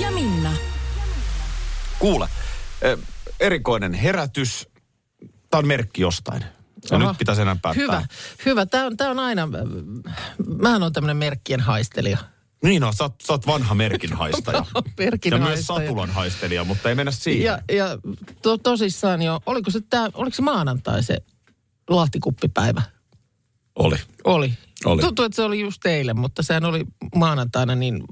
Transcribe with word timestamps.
Ja 0.00 0.10
Minna. 0.10 0.52
Kuule, 1.98 2.28
eh, 2.82 2.98
erikoinen 3.40 3.94
herätys. 3.94 4.68
Tämä 5.50 5.58
on 5.58 5.66
merkki 5.66 6.02
jostain. 6.02 6.44
Ja 6.90 6.96
Aha. 6.96 7.08
nyt 7.08 7.18
pitäisi 7.18 7.42
enää 7.42 7.56
päättää. 7.62 7.82
Hyvä, 7.82 8.06
hyvä. 8.46 8.66
Tämä 8.66 8.86
on, 8.86 8.96
tää 8.96 9.10
on 9.10 9.18
aina, 9.18 9.48
mähän 10.58 10.82
on 10.82 10.92
tämmöinen 10.92 11.16
merkkien 11.16 11.60
haistelija. 11.60 12.18
Niin 12.62 12.84
on, 12.84 12.94
sä, 12.94 13.04
oot- 13.04 13.26
sä 13.26 13.32
oot 13.32 13.46
vanha 13.46 13.74
merkin 13.74 14.12
haistaja. 14.12 14.66
Merkin 14.98 15.30
ja 15.30 15.38
myös 15.38 15.66
satulan 15.66 16.10
haistelija, 16.10 16.64
mutta 16.64 16.88
ei 16.88 16.94
mennä 16.94 17.12
siihen. 17.12 17.44
Ja, 17.44 17.58
ja 17.72 17.98
to, 18.42 18.58
tosissaan 18.58 19.22
jo, 19.22 19.40
oliko 19.46 19.70
se, 19.70 19.80
tää, 19.90 20.08
oliko 20.14 20.36
se 20.36 20.42
maanantai 20.42 21.02
se 21.02 21.16
lahtikuppipäivä? 21.90 22.82
Oli. 23.76 23.96
Oli. 24.24 24.52
Oli. 24.84 25.02
Tuntuu, 25.02 25.24
että 25.24 25.36
se 25.36 25.42
oli 25.42 25.60
just 25.60 25.86
eilen, 25.86 26.18
mutta 26.18 26.42
sehän 26.42 26.64
oli 26.64 26.84
maanantaina, 27.14 27.74
niin 27.74 28.02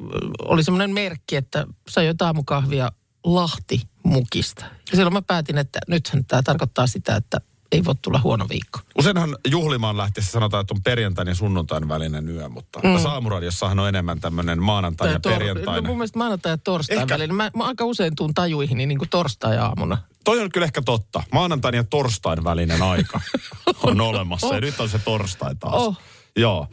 oli 0.42 0.64
semmoinen 0.64 0.90
merkki, 0.94 1.36
että 1.36 1.66
sai 1.88 2.06
jo 2.06 2.14
aamukahvia 2.20 2.92
Lahti-mukista. 3.24 4.64
Ja 4.90 4.96
silloin 4.96 5.12
mä 5.12 5.22
päätin, 5.22 5.58
että 5.58 5.78
nythän 5.88 6.24
tämä 6.24 6.42
tarkoittaa 6.42 6.86
sitä, 6.86 7.16
että 7.16 7.40
ei 7.72 7.84
voi 7.84 7.94
tulla 8.02 8.20
huono 8.24 8.46
viikko. 8.48 8.78
Useinhan 8.98 9.36
juhlimaan 9.48 9.96
lähtiessä 9.96 10.30
sanotaan, 10.32 10.60
että 10.60 10.74
on 10.74 10.82
perjantain 10.82 11.28
ja 11.28 11.34
sunnuntain 11.34 11.88
välinen 11.88 12.28
yö, 12.28 12.48
mutta 12.48 12.80
mm. 12.84 12.98
Saamuradiossahan 12.98 13.78
on 13.78 13.88
enemmän 13.88 14.20
tämmöinen 14.20 14.62
maanantai 14.62 15.08
ja 15.12 15.20
tor- 15.20 15.32
No, 15.32 15.38
perjantainen. 15.38 15.86
mun 15.86 15.96
mielestä 15.96 16.18
maanantai 16.18 16.52
ja 16.52 16.58
torstai 16.58 16.96
Ehkä- 16.96 17.14
välillä. 17.14 17.34
Mä, 17.34 17.50
mä 17.56 17.64
aika 17.64 17.84
usein 17.84 18.14
tuun 18.16 18.34
tajuihin 18.34 18.78
niin 18.78 18.98
kuin 18.98 19.08
torstai-aamuna. 19.08 19.98
Toi 20.24 20.40
on 20.40 20.50
kyllä 20.52 20.64
ehkä 20.64 20.82
totta. 20.82 21.22
Maanantain 21.32 21.74
ja 21.74 21.84
torstain 21.84 22.44
välinen 22.44 22.82
aika 22.82 23.20
on 23.82 24.00
olemassa. 24.00 24.54
Ja 24.54 24.60
nyt 24.60 24.80
on 24.80 24.88
se 24.88 24.98
torstai 24.98 25.54
taas. 25.54 25.74
Oh. 25.74 25.98
Joo. 26.40 26.66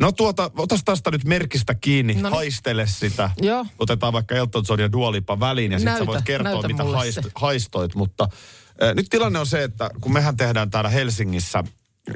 No 0.00 0.12
tuota, 0.12 0.50
otas 0.56 0.84
tästä 0.84 1.10
nyt 1.10 1.24
merkistä 1.24 1.74
kiinni, 1.74 2.14
No 2.14 2.22
niin. 2.22 2.34
haistele 2.34 2.86
sitä. 2.86 3.30
Joo. 3.42 3.66
Otetaan 3.78 4.12
vaikka 4.12 4.34
Elton 4.34 4.64
John 4.68 4.80
ja 4.80 4.92
Dua 4.92 5.12
Lipa 5.12 5.40
väliin 5.40 5.72
ja 5.72 5.78
sitten 5.78 5.98
sä 5.98 6.06
voit 6.06 6.24
kertoa, 6.24 6.62
mitä 6.62 6.84
haist, 6.84 7.14
se. 7.22 7.30
haistoit. 7.34 7.94
Mutta 7.94 8.28
äh, 8.82 8.94
nyt 8.94 9.06
tilanne 9.10 9.38
on 9.38 9.46
se, 9.46 9.62
että 9.64 9.90
kun 10.00 10.12
mehän 10.12 10.36
tehdään 10.36 10.70
täällä 10.70 10.90
Helsingissä 10.90 11.64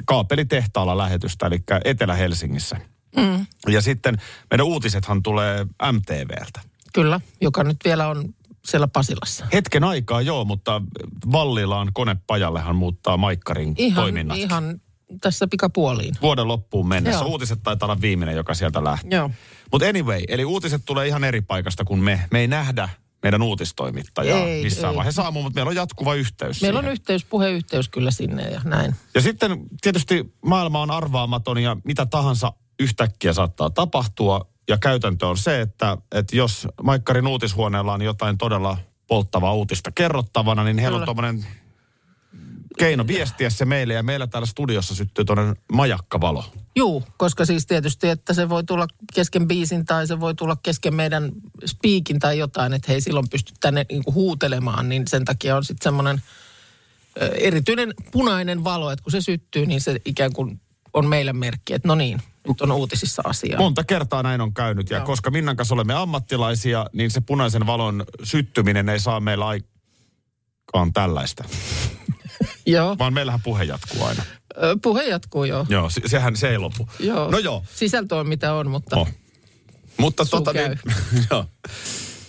kaapelitehtaalla 0.06 0.98
lähetystä, 0.98 1.46
eli 1.46 1.62
Etelä-Helsingissä. 1.84 2.76
Mm. 3.16 3.46
Ja 3.68 3.82
sitten 3.82 4.16
meidän 4.50 4.66
uutisethan 4.66 5.22
tulee 5.22 5.66
MTVltä. 5.92 6.60
Kyllä, 6.92 7.20
joka 7.40 7.64
nyt 7.64 7.76
vielä 7.84 8.08
on 8.08 8.34
siellä 8.66 8.88
Pasilassa. 8.88 9.46
Hetken 9.52 9.84
aikaa 9.84 10.20
joo, 10.20 10.44
mutta 10.44 10.82
Vallilaan 11.32 11.90
konepajallehan 11.92 12.76
muuttaa 12.76 13.16
Maikkarin 13.16 13.74
Ihan, 13.78 14.02
toiminnat. 14.04 14.36
ihan 14.38 14.80
tässä 15.20 15.46
pikapuoliin. 15.48 16.14
Vuoden 16.22 16.48
loppuun 16.48 16.88
mennessä. 16.88 17.20
Joo. 17.20 17.28
Uutiset 17.30 17.62
taitaa 17.62 17.86
olla 17.86 18.00
viimeinen, 18.00 18.36
joka 18.36 18.54
sieltä 18.54 18.84
lähtee. 18.84 19.18
Joo. 19.18 19.30
Mutta 19.72 19.88
anyway, 19.88 20.20
eli 20.28 20.44
uutiset 20.44 20.82
tulee 20.84 21.06
ihan 21.06 21.24
eri 21.24 21.40
paikasta 21.40 21.84
kuin 21.84 22.00
me. 22.00 22.20
Me 22.30 22.40
ei 22.40 22.48
nähdä 22.48 22.88
meidän 23.22 23.42
uutistoimittajaa 23.42 24.38
Ei, 24.38 24.62
missään 24.62 24.92
ei. 24.92 24.96
vaiheessa 24.96 25.22
aamuun, 25.22 25.44
mutta 25.44 25.54
meillä 25.56 25.68
on 25.70 25.76
jatkuva 25.76 26.14
yhteys 26.14 26.62
Meillä 26.62 26.78
siihen. 26.78 26.88
on 26.88 26.92
yhteys, 26.92 27.24
puheyhteys 27.24 27.88
kyllä 27.88 28.10
sinne 28.10 28.42
ja 28.42 28.60
näin. 28.64 28.94
Ja 29.14 29.20
sitten 29.20 29.60
tietysti 29.80 30.34
maailma 30.46 30.82
on 30.82 30.90
arvaamaton 30.90 31.58
ja 31.62 31.76
mitä 31.84 32.06
tahansa 32.06 32.52
yhtäkkiä 32.80 33.32
saattaa 33.32 33.70
tapahtua. 33.70 34.40
Ja 34.68 34.78
käytäntö 34.78 35.26
on 35.28 35.36
se, 35.36 35.60
että, 35.60 35.98
että 36.12 36.36
jos 36.36 36.68
Maikkarin 36.82 37.26
uutishuoneella 37.26 37.92
on 37.92 38.02
jotain 38.02 38.38
todella 38.38 38.78
polttavaa 39.06 39.52
uutista 39.54 39.92
kerrottavana, 39.92 40.64
niin 40.64 40.78
heillä 40.78 40.96
on 40.96 41.00
Kyllä. 41.00 41.14
tuommoinen 41.14 41.46
keino 42.78 43.06
viestiä 43.06 43.50
se 43.50 43.64
meille. 43.64 43.94
Ja 43.94 44.02
meillä 44.02 44.26
täällä 44.26 44.46
studiossa 44.46 44.94
syttyy 44.94 45.24
tuonne 45.24 45.54
majakkavalo. 45.72 46.44
Juu, 46.76 47.04
koska 47.16 47.44
siis 47.44 47.66
tietysti, 47.66 48.08
että 48.08 48.34
se 48.34 48.48
voi 48.48 48.64
tulla 48.64 48.86
kesken 49.14 49.48
biisin 49.48 49.84
tai 49.84 50.06
se 50.06 50.20
voi 50.20 50.34
tulla 50.34 50.56
kesken 50.62 50.94
meidän 50.94 51.32
speakin 51.66 52.18
tai 52.18 52.38
jotain, 52.38 52.72
että 52.72 52.86
he 52.88 52.94
ei 52.94 53.00
silloin 53.00 53.28
pysty 53.30 53.52
tänne 53.60 53.86
niinku 53.90 54.12
huutelemaan, 54.12 54.88
niin 54.88 55.08
sen 55.08 55.24
takia 55.24 55.56
on 55.56 55.64
sitten 55.64 55.84
semmoinen 55.84 56.22
erityinen 57.34 57.94
punainen 58.12 58.64
valo, 58.64 58.90
että 58.90 59.02
kun 59.02 59.12
se 59.12 59.20
syttyy, 59.20 59.66
niin 59.66 59.80
se 59.80 60.00
ikään 60.04 60.32
kuin 60.32 60.60
on 60.94 61.06
meille 61.06 61.32
merkki, 61.32 61.74
että 61.74 61.88
no 61.88 61.94
niin, 61.94 62.22
nyt 62.48 62.60
on 62.60 62.72
uutisissa 62.72 63.22
asiaa. 63.24 63.58
Monta 63.58 63.84
kertaa 63.84 64.22
näin 64.22 64.40
on 64.40 64.54
käynyt 64.54 64.90
ja 64.90 64.96
Joo. 64.96 65.06
koska 65.06 65.30
Minnan 65.30 65.56
kanssa 65.56 65.74
olemme 65.74 65.94
ammattilaisia, 65.94 66.86
niin 66.92 67.10
se 67.10 67.20
punaisen 67.20 67.66
valon 67.66 68.04
syttyminen 68.22 68.88
ei 68.88 69.00
saa 69.00 69.20
meillä 69.20 69.46
aikaan 69.48 70.92
tällaista. 70.92 71.44
Joo, 72.66 72.98
Vaan 72.98 73.14
meillähän 73.14 73.42
puhe 73.42 73.64
jatkuu 73.64 74.04
aina. 74.04 74.22
Ö, 74.62 74.76
puhe 74.82 75.04
jatkuu 75.04 75.44
joo. 75.44 75.66
Joo, 75.68 75.90
se- 75.90 76.00
sehän 76.06 76.36
se 76.36 76.48
ei 76.48 76.58
lopu. 76.58 76.88
Joo. 77.00 77.30
No 77.30 77.38
joo. 77.38 77.64
Sisältö 77.74 78.16
on 78.16 78.28
mitä 78.28 78.54
on, 78.54 78.70
mutta 78.70 78.96
Oh. 78.96 79.08
Mutta 79.98 80.24
Suu 80.24 80.38
tota 80.40 80.52
käy. 80.52 80.68
niin, 80.68 81.24
joo. 81.30 81.44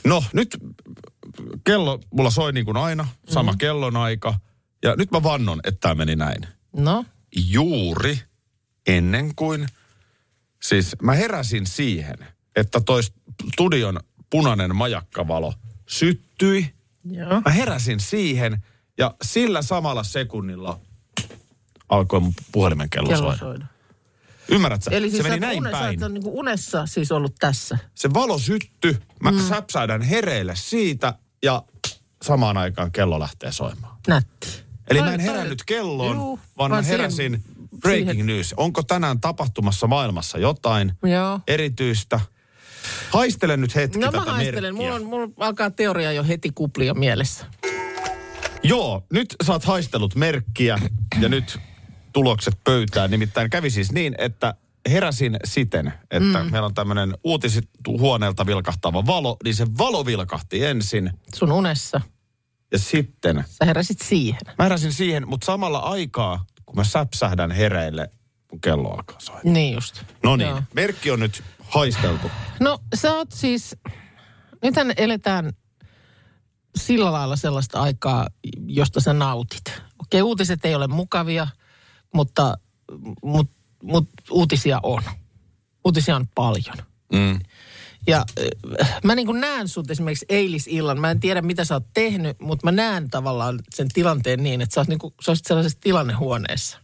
No 0.03 0.23
nyt 0.33 0.57
kello 1.63 1.99
mulla 2.13 2.29
soi 2.29 2.53
niin 2.53 2.65
kuin 2.65 2.77
aina, 2.77 3.07
sama 3.29 3.51
mm. 3.51 3.57
kellonaika. 3.57 4.39
Ja 4.83 4.95
nyt 4.95 5.11
mä 5.11 5.23
vannon, 5.23 5.59
että 5.63 5.79
tämä 5.79 5.95
meni 5.95 6.15
näin. 6.15 6.47
no, 6.77 7.05
Juuri 7.35 8.19
ennen 8.87 9.35
kuin, 9.35 9.67
siis 10.63 10.95
mä 11.01 11.13
heräsin 11.13 11.67
siihen, 11.67 12.15
että 12.55 12.81
toi 12.81 13.01
studion 13.53 13.99
punainen 14.29 14.75
majakkavalo 14.75 15.53
syttyi. 15.89 16.73
joo. 17.11 17.41
Mä 17.45 17.51
heräsin 17.51 17.99
siihen 17.99 18.63
ja 18.97 19.13
sillä 19.23 19.61
samalla 19.61 20.03
sekunnilla 20.03 20.79
alkoi 21.89 22.19
mun 22.19 22.33
puhelimen 22.51 22.89
kello, 22.89 23.09
Kello 23.09 23.21
soida. 23.23 23.37
soida. 23.37 23.65
Ymmärrät 24.49 24.83
sä? 24.83 24.91
Eli 24.91 25.09
siis 25.09 25.23
se 25.23 25.29
meni 25.29 25.39
näin 25.39 25.57
une, 25.57 25.71
päin. 25.71 25.99
sä 25.99 26.09
niin 26.09 26.23
unessa 26.25 26.85
siis 26.85 27.11
ollut 27.11 27.35
tässä. 27.39 27.77
Se 27.95 28.13
valo 28.13 28.39
sytty, 28.39 29.01
mä 29.19 29.31
mm. 29.31 29.39
säpsäydän 29.39 30.01
hereille 30.01 30.53
siitä 30.55 31.13
ja 31.43 31.63
samaan 32.23 32.57
aikaan 32.57 32.91
kello 32.91 33.19
lähtee 33.19 33.51
soimaan. 33.51 33.97
Nätti. 34.07 34.47
Eli 34.89 34.99
Toi- 34.99 35.07
mä 35.07 35.13
en 35.13 35.19
toi- 35.19 35.27
herännyt 35.29 35.63
kelloon, 35.65 36.15
Juu, 36.15 36.39
vaan 36.57 36.71
mä 36.71 36.73
vaan 36.73 36.83
siihen- 36.83 36.99
heräsin 36.99 37.43
breaking 37.79 38.09
siihen- 38.11 38.25
news. 38.25 38.53
Onko 38.57 38.83
tänään 38.83 39.21
tapahtumassa 39.21 39.87
maailmassa 39.87 40.37
jotain 40.37 40.93
Joo. 41.03 41.39
erityistä? 41.47 42.19
Haistelen 43.09 43.61
nyt 43.61 43.75
hetki 43.75 43.99
No 43.99 44.11
tätä 44.11 44.25
mä 44.25 44.31
haistelen. 44.33 44.75
merkkiä. 44.75 44.85
Mulla, 44.85 44.95
on, 44.95 45.05
mulla 45.05 45.27
alkaa 45.47 45.71
teoria 45.71 46.11
jo 46.11 46.23
heti 46.23 46.51
kuplia 46.55 46.93
mielessä. 46.93 47.45
Joo, 48.67 49.03
nyt 49.13 49.35
sä 49.43 49.53
oot 49.53 49.63
haistellut 49.65 50.15
merkkiä 50.15 50.79
ja 51.21 51.29
nyt 51.29 51.59
tulokset 52.13 52.53
pöytään. 52.63 53.11
Nimittäin 53.11 53.49
kävi 53.49 53.69
siis 53.69 53.91
niin, 53.91 54.15
että 54.17 54.53
heräsin 54.89 55.37
siten, 55.43 55.93
että 56.11 56.43
mm. 56.43 56.51
meillä 56.51 56.65
on 56.65 56.73
tämmöinen 56.73 57.17
uutishuoneelta 57.23 58.45
vilkahtava 58.45 59.05
valo, 59.05 59.37
niin 59.43 59.55
se 59.55 59.65
valo 59.77 60.05
vilkahti 60.05 60.65
ensin 60.65 61.11
Sun 61.35 61.51
unessa. 61.51 62.01
ja 62.71 62.79
sitten 62.79 63.43
Sä 63.47 63.65
heräsit 63.65 64.01
siihen. 64.01 64.39
mä 64.57 64.63
heräsin 64.63 64.93
siihen, 64.93 65.27
mutta 65.27 65.45
samalla 65.45 65.79
aikaa, 65.79 66.45
kun 66.65 66.75
mä 66.75 66.83
säpsähdän 66.83 67.51
hereille, 67.51 68.09
kun 68.47 68.61
kello 68.61 68.89
alkaa 68.89 69.19
soida. 69.19 69.41
Niin 69.43 69.73
just. 69.73 70.03
No 70.23 70.35
niin, 70.35 70.55
merkki 70.73 71.11
on 71.11 71.19
nyt 71.19 71.43
haisteltu. 71.59 72.31
No 72.59 72.79
sä 72.95 73.13
oot 73.15 73.31
siis, 73.31 73.75
nythän 74.63 74.93
eletään 74.97 75.53
sillä 76.77 77.11
lailla 77.11 77.35
sellaista 77.35 77.81
aikaa, 77.81 78.27
josta 78.67 78.99
sä 78.99 79.13
nautit. 79.13 79.81
Okei, 79.99 80.21
uutiset 80.21 80.65
ei 80.65 80.75
ole 80.75 80.87
mukavia, 80.87 81.47
mutta, 82.13 82.57
mut, 83.23 83.49
mut 83.83 84.09
uutisia 84.31 84.79
on. 84.83 85.03
Uutisia 85.85 86.15
on 86.15 86.27
paljon. 86.35 86.77
Mm. 87.13 87.39
Ja 88.07 88.25
äh, 88.81 88.99
mä 89.03 89.15
niin 89.15 89.25
kuin 89.25 89.41
näen 89.41 89.67
sut 89.67 89.91
esimerkiksi 89.91 90.25
eilisillan. 90.29 90.99
Mä 90.99 91.11
en 91.11 91.19
tiedä, 91.19 91.41
mitä 91.41 91.65
sä 91.65 91.73
oot 91.73 91.93
tehnyt, 91.93 92.39
mutta 92.39 92.67
mä 92.67 92.71
näen 92.71 93.09
tavallaan 93.09 93.59
sen 93.73 93.87
tilanteen 93.93 94.43
niin, 94.43 94.61
että 94.61 94.73
sä, 94.73 94.81
oot 94.81 94.87
niin 94.87 94.99
kuin, 94.99 95.13
sä 95.25 95.31
olisit 95.31 95.45
sellaisessa 95.45 95.79
tilannehuoneessa. 95.81 96.79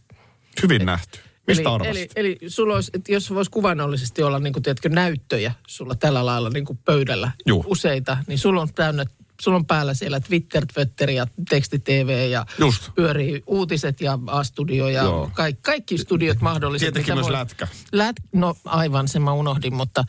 Hyvin 0.62 0.86
nähty. 0.86 1.18
Mistä 1.46 1.62
eli, 1.62 1.74
arvasit? 1.74 2.12
eli, 2.16 2.38
eli 2.40 2.50
sulla 2.50 2.74
olisi, 2.74 2.90
että 2.94 3.12
jos 3.12 3.30
voisi 3.30 3.50
kuvainnollisesti 3.50 4.22
olla 4.22 4.38
niin 4.38 4.52
kuin, 4.52 4.62
tiedätkö, 4.62 4.88
näyttöjä 4.88 5.52
sulla 5.66 5.94
tällä 5.94 6.26
lailla 6.26 6.50
niin 6.50 6.64
kuin 6.64 6.78
pöydällä 6.84 7.30
Juu. 7.46 7.64
useita, 7.66 8.16
niin 8.26 8.38
sulla 8.38 8.60
on 8.60 8.74
täynnä 8.74 9.04
sulla 9.42 9.56
on 9.56 9.66
päällä 9.66 9.94
siellä 9.94 10.20
Twitter, 10.20 10.66
Twitter 10.74 11.10
ja 11.10 11.26
teksti-TV 11.48 12.30
ja 12.30 12.46
Just. 12.58 12.90
pyörii 12.94 13.42
uutiset 13.46 14.00
ja 14.00 14.18
A-studio 14.26 14.88
ja 14.88 15.02
Joo. 15.02 15.30
kaikki, 15.34 15.62
kaikki 15.62 15.98
studiot 15.98 16.40
mahdolliset. 16.40 16.86
Tietenkin 16.86 17.14
myös 17.14 17.28
lätkä. 17.28 17.68
Lät, 17.92 18.16
no 18.32 18.56
aivan, 18.64 19.08
sen 19.08 19.22
mä 19.22 19.32
unohdin, 19.32 19.74
mutta 19.74 20.04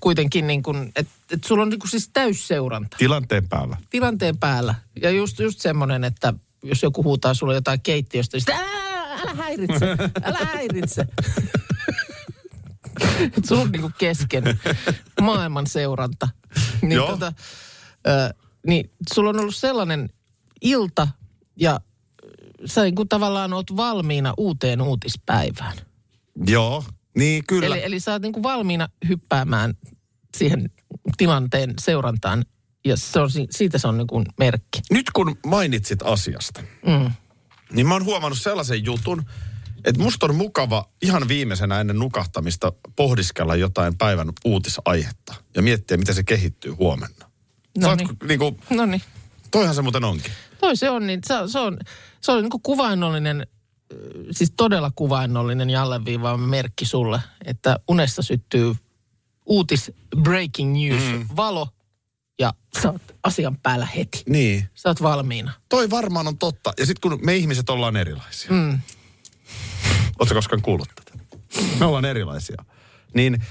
kuitenkin 0.00 0.46
niin 0.46 0.62
kuin, 0.62 0.92
että 0.96 1.12
et 1.30 1.44
sulla 1.44 1.62
on 1.62 1.68
niin 1.68 1.78
kuin 1.80 1.90
siis 1.90 2.10
täysseuranta 2.12 2.96
Tilanteen 2.96 3.48
päällä. 3.48 3.76
tilanteen 3.90 4.38
päällä. 4.38 4.74
Ja 5.02 5.10
just, 5.10 5.38
just 5.38 5.60
semmoinen, 5.60 6.04
että 6.04 6.34
jos 6.62 6.82
joku 6.82 7.04
huutaa 7.04 7.34
sulle 7.34 7.54
jotain 7.54 7.80
keittiöstä, 7.80 8.36
niin 8.36 8.40
sitten 8.40 8.56
älä, 8.56 9.22
älä 9.22 9.34
häiritse, 9.34 9.86
älä 10.22 10.38
häiritse. 10.54 11.06
Et 13.36 13.44
sulla 13.44 13.62
on 13.62 13.72
niinku 13.72 13.90
kesken 13.98 14.44
maailman 15.20 15.66
seuranta. 15.66 16.28
Niin, 16.82 16.92
Joo. 16.92 17.10
tota, 17.10 17.32
ö, 18.06 18.34
niin 18.66 18.90
sulla 19.14 19.30
on 19.30 19.40
ollut 19.40 19.56
sellainen 19.56 20.08
ilta 20.60 21.08
ja 21.56 21.80
sä 22.64 22.82
niin 22.82 22.94
kuin 22.94 23.08
tavallaan 23.08 23.52
oot 23.52 23.76
valmiina 23.76 24.34
uuteen 24.36 24.82
uutispäivään. 24.82 25.76
Joo, 26.46 26.84
niin 27.16 27.44
kyllä. 27.46 27.66
Eli, 27.66 27.84
eli 27.84 28.00
sä 28.00 28.12
oot 28.12 28.22
niin 28.22 28.32
kuin 28.32 28.42
valmiina 28.42 28.88
hyppäämään 29.08 29.74
siihen 30.36 30.70
tilanteen 31.16 31.74
seurantaan 31.80 32.44
ja 32.84 32.96
se 32.96 33.20
on, 33.20 33.30
si- 33.30 33.46
siitä 33.50 33.78
se 33.78 33.88
on 33.88 33.98
niin 33.98 34.06
kuin 34.06 34.24
merkki. 34.38 34.80
Nyt 34.90 35.10
kun 35.10 35.36
mainitsit 35.46 36.02
asiasta, 36.02 36.62
Mm. 36.86 37.10
niin 37.72 37.86
mä 37.88 37.94
oon 37.94 38.04
huomannut 38.04 38.38
sellaisen 38.38 38.84
jutun, 38.84 39.22
että 39.84 40.02
musta 40.02 40.26
on 40.26 40.34
mukava 40.34 40.88
ihan 41.02 41.28
viimeisenä 41.28 41.80
ennen 41.80 41.98
nukahtamista 41.98 42.72
pohdiskella 42.96 43.56
jotain 43.56 43.98
päivän 43.98 44.28
uutisaihetta 44.44 45.34
ja 45.56 45.62
miettiä, 45.62 45.96
miten 45.96 46.14
se 46.14 46.22
kehittyy 46.22 46.72
huomenna. 46.72 47.27
No 47.80 47.86
Saatko, 47.88 48.26
niin. 48.28 48.38
kuin, 48.38 48.60
No 48.70 48.86
niin. 48.86 49.02
toihan 49.50 49.74
se 49.74 49.82
muuten 49.82 50.04
onkin. 50.04 50.32
Toi 50.60 50.76
se 50.76 50.90
on, 50.90 51.06
niin 51.06 51.20
se, 51.26 51.34
se 51.46 51.58
on, 51.58 51.78
se 52.20 52.32
on 52.32 52.42
niin 52.42 52.50
kuin 52.50 52.62
kuvainnollinen, 52.62 53.46
siis 54.30 54.52
todella 54.56 54.90
kuvainnollinen 54.94 55.70
ja 55.70 55.82
alleviivaava 55.82 56.38
merkki 56.38 56.84
sulle, 56.84 57.20
että 57.44 57.78
unessa 57.88 58.22
syttyy 58.22 58.74
uutis 59.46 59.92
breaking 60.16 60.72
news, 60.72 61.02
mm. 61.12 61.26
valo 61.36 61.68
ja 62.38 62.54
sä 62.82 62.90
oot 62.90 63.02
asian 63.22 63.56
päällä 63.56 63.86
heti. 63.86 64.22
Niin. 64.28 64.68
Sä 64.74 64.88
oot 64.88 65.02
valmiina. 65.02 65.52
Toi 65.68 65.90
varmaan 65.90 66.26
on 66.26 66.38
totta. 66.38 66.72
Ja 66.78 66.86
sitten 66.86 67.10
kun 67.10 67.20
me 67.26 67.36
ihmiset 67.36 67.70
ollaan 67.70 67.96
erilaisia. 67.96 68.50
Mm. 68.50 68.80
Oletko 70.18 70.34
koskaan 70.34 70.62
kuullut 70.62 70.88
tätä? 70.94 71.18
Me 71.78 71.86
ollaan 71.86 72.04
erilaisia. 72.04 72.64
Niin 73.14 73.44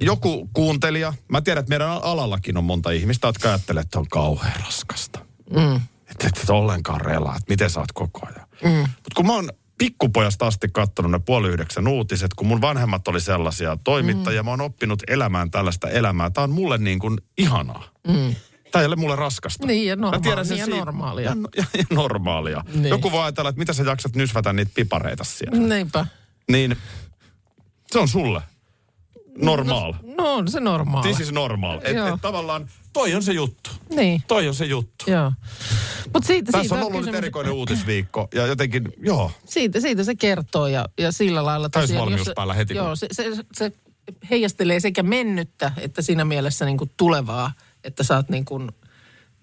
joku 0.00 0.50
kuuntelija, 0.52 1.14
mä 1.28 1.40
tiedän, 1.40 1.60
että 1.60 1.68
meidän 1.70 1.90
alallakin 1.90 2.56
on 2.56 2.64
monta 2.64 2.90
ihmistä, 2.90 3.28
jotka 3.28 3.48
ajattelee, 3.48 3.80
että 3.80 3.98
on 3.98 4.08
kauhean 4.08 4.60
raskasta. 4.64 5.18
Mm. 5.56 5.76
Että 6.10 6.26
et, 6.26 6.38
et 6.42 6.50
ollenkaan 6.50 7.00
relaa, 7.00 7.36
että 7.36 7.46
miten 7.52 7.70
sä 7.70 7.80
oot 7.80 7.92
koko 7.92 8.20
ajan. 8.26 8.46
Mm. 8.64 8.78
Mutta 8.78 9.14
kun 9.16 9.26
mä 9.26 9.32
oon 9.34 9.50
pikkupojasta 9.78 10.46
asti 10.46 10.68
katsonut 10.72 11.10
ne 11.10 11.18
puoli 11.18 11.48
yhdeksän 11.48 11.88
uutiset, 11.88 12.34
kun 12.34 12.46
mun 12.46 12.60
vanhemmat 12.60 13.08
oli 13.08 13.20
sellaisia 13.20 13.76
toimittajia, 13.84 14.42
mm. 14.42 14.44
mä 14.46 14.50
oon 14.50 14.60
oppinut 14.60 15.02
elämään 15.08 15.50
tällaista 15.50 15.88
elämää. 15.88 16.30
Tää 16.30 16.44
on 16.44 16.50
mulle 16.50 16.78
niin 16.78 16.98
kuin 16.98 17.18
ihanaa. 17.38 17.84
Mm. 18.08 18.34
Tämä 18.72 18.80
ei 18.80 18.86
ole 18.86 18.96
mulle 18.96 19.16
raskasta. 19.16 19.66
Niin, 19.66 19.86
ja 19.86 19.96
Mä 19.96 20.06
norma- 20.06 20.20
tiedän 20.22 20.46
sen 20.46 20.54
niin 20.54 20.58
ja 20.60 20.64
siitä- 20.64 20.78
normaalia. 20.78 21.30
Ja, 21.30 21.36
ja, 21.56 21.64
ja 21.78 21.84
normaalia. 21.90 22.64
Niin. 22.74 22.88
Joku 22.88 23.12
voi 23.12 23.22
ajatella, 23.22 23.48
että 23.50 23.58
mitä 23.58 23.72
sä 23.72 23.82
jaksat 23.82 24.16
nysvätä 24.16 24.52
niitä 24.52 24.70
pipareita 24.74 25.24
siellä. 25.24 25.58
Niinpä. 25.68 26.06
Niin 26.50 26.76
se 27.92 27.98
on 27.98 28.08
sulle 28.08 28.42
normaal. 29.38 29.94
No 30.16 30.34
on 30.34 30.48
se 30.50 30.60
normaali. 30.60 31.06
This 31.08 31.20
is 31.20 31.32
normal. 31.32 31.80
Et, 31.84 31.96
Joo. 31.96 32.14
et 32.14 32.20
tavallaan 32.20 32.68
toi 32.92 33.14
on 33.14 33.22
se 33.22 33.32
juttu. 33.32 33.70
Niin, 33.96 34.22
Toi 34.28 34.48
on 34.48 34.54
se 34.54 34.64
juttu. 34.64 35.04
joo. 35.10 35.32
Mutta 36.14 36.26
siitä, 36.26 36.52
Tässä 36.52 36.62
siitä 36.62 36.74
on 36.74 36.80
ollut 36.80 36.92
nyt 36.92 37.00
kysymys. 37.00 37.18
erikoinen 37.18 37.52
uutisviikko 37.52 38.28
ja 38.34 38.46
jotenkin, 38.46 38.92
joo, 39.02 39.32
Siitä, 39.44 39.80
siitä 39.80 40.04
se 40.04 40.14
kertoo 40.14 40.66
ja, 40.66 40.84
ja 40.98 41.12
sillä 41.12 41.44
lailla 41.44 41.68
Täysvalmius 41.68 42.26
jos- 42.26 42.34
päällä 42.36 42.54
heti, 42.54 42.74
Joo, 42.74 42.96
se, 42.96 43.06
se, 43.12 43.24
se 43.52 43.72
heijastelee 44.30 44.80
sekä 44.80 45.02
mennyttä 45.02 45.72
että 45.76 46.02
siinä 46.02 46.24
mielessä 46.24 46.64
niin 46.64 46.78
kuin 46.78 46.90
tulevaa, 46.96 47.52
että 47.84 48.02
sä 48.02 48.16
oot 48.16 48.28
niin 48.28 48.44
kuin 48.44 48.68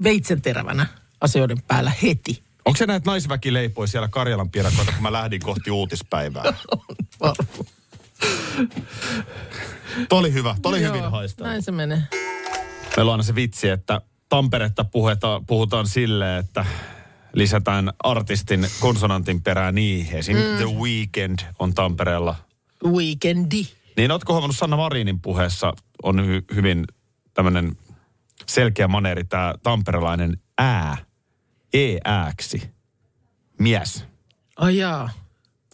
veitsenterävänä 0.03 0.85
asioiden 1.21 1.61
päällä 1.67 1.91
heti. 2.03 2.43
Onko 2.65 2.77
se 2.77 2.85
näitä 2.85 3.09
naisväki 3.09 3.53
leipoi 3.53 3.87
siellä 3.87 4.07
Karjalan 4.07 4.49
piirakoita, 4.51 4.91
kun 4.91 5.01
mä 5.03 5.11
lähdin 5.11 5.41
kohti 5.41 5.71
uutispäivää? 5.71 6.43
Toi 10.09 10.19
oli 10.19 10.33
hyvä, 10.33 10.55
toi 10.61 10.69
oli 10.69 10.83
Joo, 10.83 10.95
hyvin 10.95 11.11
haistaa. 11.11 11.47
Näin 11.47 11.61
se 11.61 11.71
menee. 11.71 12.03
Meillä 12.97 13.09
on 13.09 13.13
aina 13.13 13.23
se 13.23 13.35
vitsi, 13.35 13.69
että 13.69 14.01
Tamperetta 14.29 14.83
puhutaan, 14.83 15.45
puhutaan 15.45 15.87
silleen, 15.87 16.39
että 16.39 16.65
lisätään 17.33 17.93
artistin 18.03 18.67
konsonantin 18.79 19.43
perään 19.43 19.77
i. 19.77 20.09
Esim. 20.11 20.37
Mm. 20.37 20.43
The 20.57 20.65
Weekend 20.65 21.39
on 21.59 21.73
Tampereella. 21.73 22.35
Weekendi. 22.85 23.63
Niin 23.97 24.11
ootko 24.11 24.33
huomannut 24.33 24.57
Sanna 24.57 24.77
Marinin 24.77 25.19
puheessa 25.21 25.73
on 26.03 26.19
hy- 26.19 26.55
hyvin 26.55 26.85
tämmöinen 27.33 27.77
selkeä 28.45 28.87
maneeri, 28.87 29.23
tämä 29.23 29.53
tamperelainen 29.63 30.37
ää, 30.57 30.97
e-ääksi, 31.73 32.69
mies. 33.59 34.05
Ai 34.57 34.77
jaa. 34.77 35.09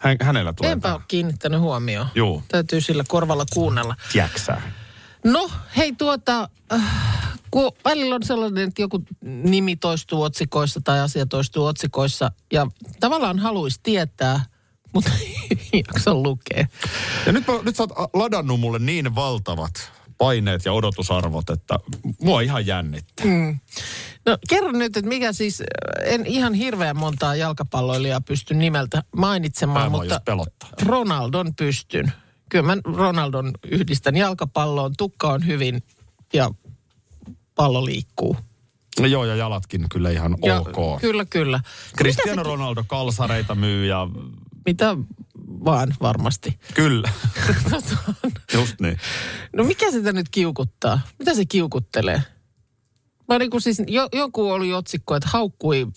Hän, 0.03 0.17
hänellä 0.21 0.53
tulee 0.53 0.71
Enpä 0.71 0.81
tämä. 0.87 0.95
ole 0.95 1.03
kiinnittänyt 1.07 1.59
huomioon. 1.59 2.07
Juu. 2.15 2.43
Täytyy 2.47 2.81
sillä 2.81 3.03
korvalla 3.07 3.45
kuunnella. 3.53 3.95
Jäksää. 4.13 4.61
No, 5.23 5.49
hei 5.77 5.93
tuota, 5.97 6.49
äh, 6.73 6.81
kun 7.51 7.71
välillä 7.85 8.15
on 8.15 8.23
sellainen, 8.23 8.67
että 8.67 8.81
joku 8.81 9.03
nimi 9.21 9.75
toistuu 9.75 10.21
otsikoissa 10.21 10.81
tai 10.83 10.99
asia 10.99 11.25
toistuu 11.25 11.65
otsikoissa 11.65 12.31
ja 12.53 12.67
tavallaan 12.99 13.39
haluaisi 13.39 13.79
tietää, 13.83 14.45
mutta 14.93 15.11
ei 15.21 15.83
jaksa 15.87 16.13
lukea. 16.13 16.67
Ja 17.25 17.31
nyt, 17.31 17.47
mä, 17.47 17.53
nyt 17.63 17.75
sä 17.75 17.83
oot 17.83 18.09
ladannut 18.13 18.59
mulle 18.59 18.79
niin 18.79 19.15
valtavat 19.15 19.91
paineet 20.17 20.65
ja 20.65 20.73
odotusarvot, 20.73 21.49
että 21.49 21.79
mua 22.21 22.41
ihan 22.41 22.65
jännittää. 22.65 23.25
Mm. 23.25 23.59
No 24.25 24.37
kerro 24.49 24.71
nyt, 24.71 24.97
että 24.97 25.09
mikä 25.09 25.33
siis, 25.33 25.63
en 26.03 26.25
ihan 26.25 26.53
hirveän 26.53 26.97
montaa 26.97 27.35
jalkapalloilijaa 27.35 28.21
pysty 28.21 28.53
nimeltä 28.53 29.03
mainitsemaan, 29.15 29.91
mutta 29.91 30.21
pelottaa. 30.25 30.69
Ronaldon 30.85 31.55
pystyn. 31.55 32.11
Kyllä 32.49 32.65
mä 32.65 32.77
Ronaldon 32.97 33.51
yhdistän 33.67 34.17
jalkapalloon, 34.17 34.93
tukka 34.97 35.27
on 35.27 35.45
hyvin 35.47 35.83
ja 36.33 36.51
pallo 37.55 37.85
liikkuu. 37.85 38.37
No 38.99 39.05
joo, 39.05 39.25
ja 39.25 39.35
jalatkin 39.35 39.85
kyllä 39.91 40.09
ihan 40.09 40.37
Ja, 40.45 40.59
ok. 40.59 41.01
Kyllä, 41.01 41.25
kyllä. 41.25 41.59
Cristiano 41.97 42.31
Mitä 42.31 42.43
se- 42.43 42.49
Ronaldo 42.49 42.83
kalsareita 42.87 43.55
myy 43.55 43.85
ja 43.85 44.07
Mitä 44.65 44.97
vaan 45.65 45.95
varmasti. 46.01 46.59
kyllä. 46.73 47.09
Just 48.53 48.79
niin. 48.81 48.97
No 49.55 49.63
mikä 49.63 49.91
sitä 49.91 50.13
nyt 50.13 50.29
kiukuttaa? 50.29 50.99
Mitä 51.19 51.33
se 51.33 51.45
kiukuttelee? 51.45 52.21
Mä 53.29 53.39
niin 53.39 53.49
kuin 53.51 53.61
siis, 53.61 53.81
jo, 53.87 54.09
joku 54.13 54.49
oli 54.51 54.73
otsikko, 54.73 55.15
että 55.15 55.29
haukkui 55.31 55.87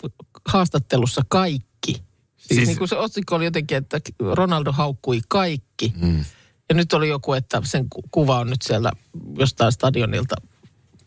haastattelussa 0.49 1.23
kaikki. 1.29 1.93
Siis, 1.93 2.03
Siis- 2.49 2.69
niin 2.69 2.79
kuin 2.79 2.89
se 2.89 2.97
otsikko 2.97 3.35
oli 3.37 3.45
jotenkin, 3.45 3.77
että 3.77 4.01
Ronaldo 4.33 4.73
haukkui 4.73 5.21
kaikki. 5.29 5.93
Mm. 5.97 6.25
Ja 6.69 6.75
nyt 6.75 6.93
oli 6.93 7.09
joku, 7.09 7.33
että 7.33 7.61
sen 7.65 7.89
ku- 7.91 8.03
kuva 8.11 8.39
on 8.39 8.51
nyt 8.51 8.63
siellä 8.63 8.93
jostain 9.39 9.73
stadionilta 9.73 10.37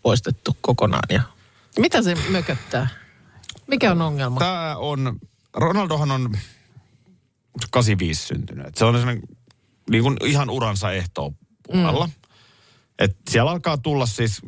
poistettu 0.02 0.58
kokonaan. 0.62 1.04
Ja 1.10 1.22
mitä 1.80 2.02
se 2.02 2.16
mököttää? 2.30 2.88
Mikä 3.68 3.92
on 3.92 4.02
ongelma? 4.02 4.40
Tämä 4.40 4.76
on, 4.78 5.20
Ronaldohan 5.54 6.12
on 6.12 6.38
85 7.72 8.28
syntynyt. 8.28 8.68
Et 8.68 8.76
se 8.76 8.86
on 8.86 8.98
sellainen, 8.98 9.24
niin 9.90 10.04
kuin 10.04 10.18
ihan 10.26 10.50
uransa 10.50 10.92
ehtoon 10.92 11.36
puolella. 11.68 12.08
Mm. 12.08 12.14
Et 13.00 13.18
siellä 13.30 13.52
alkaa 13.52 13.78
tulla 13.78 14.06
siis 14.06 14.42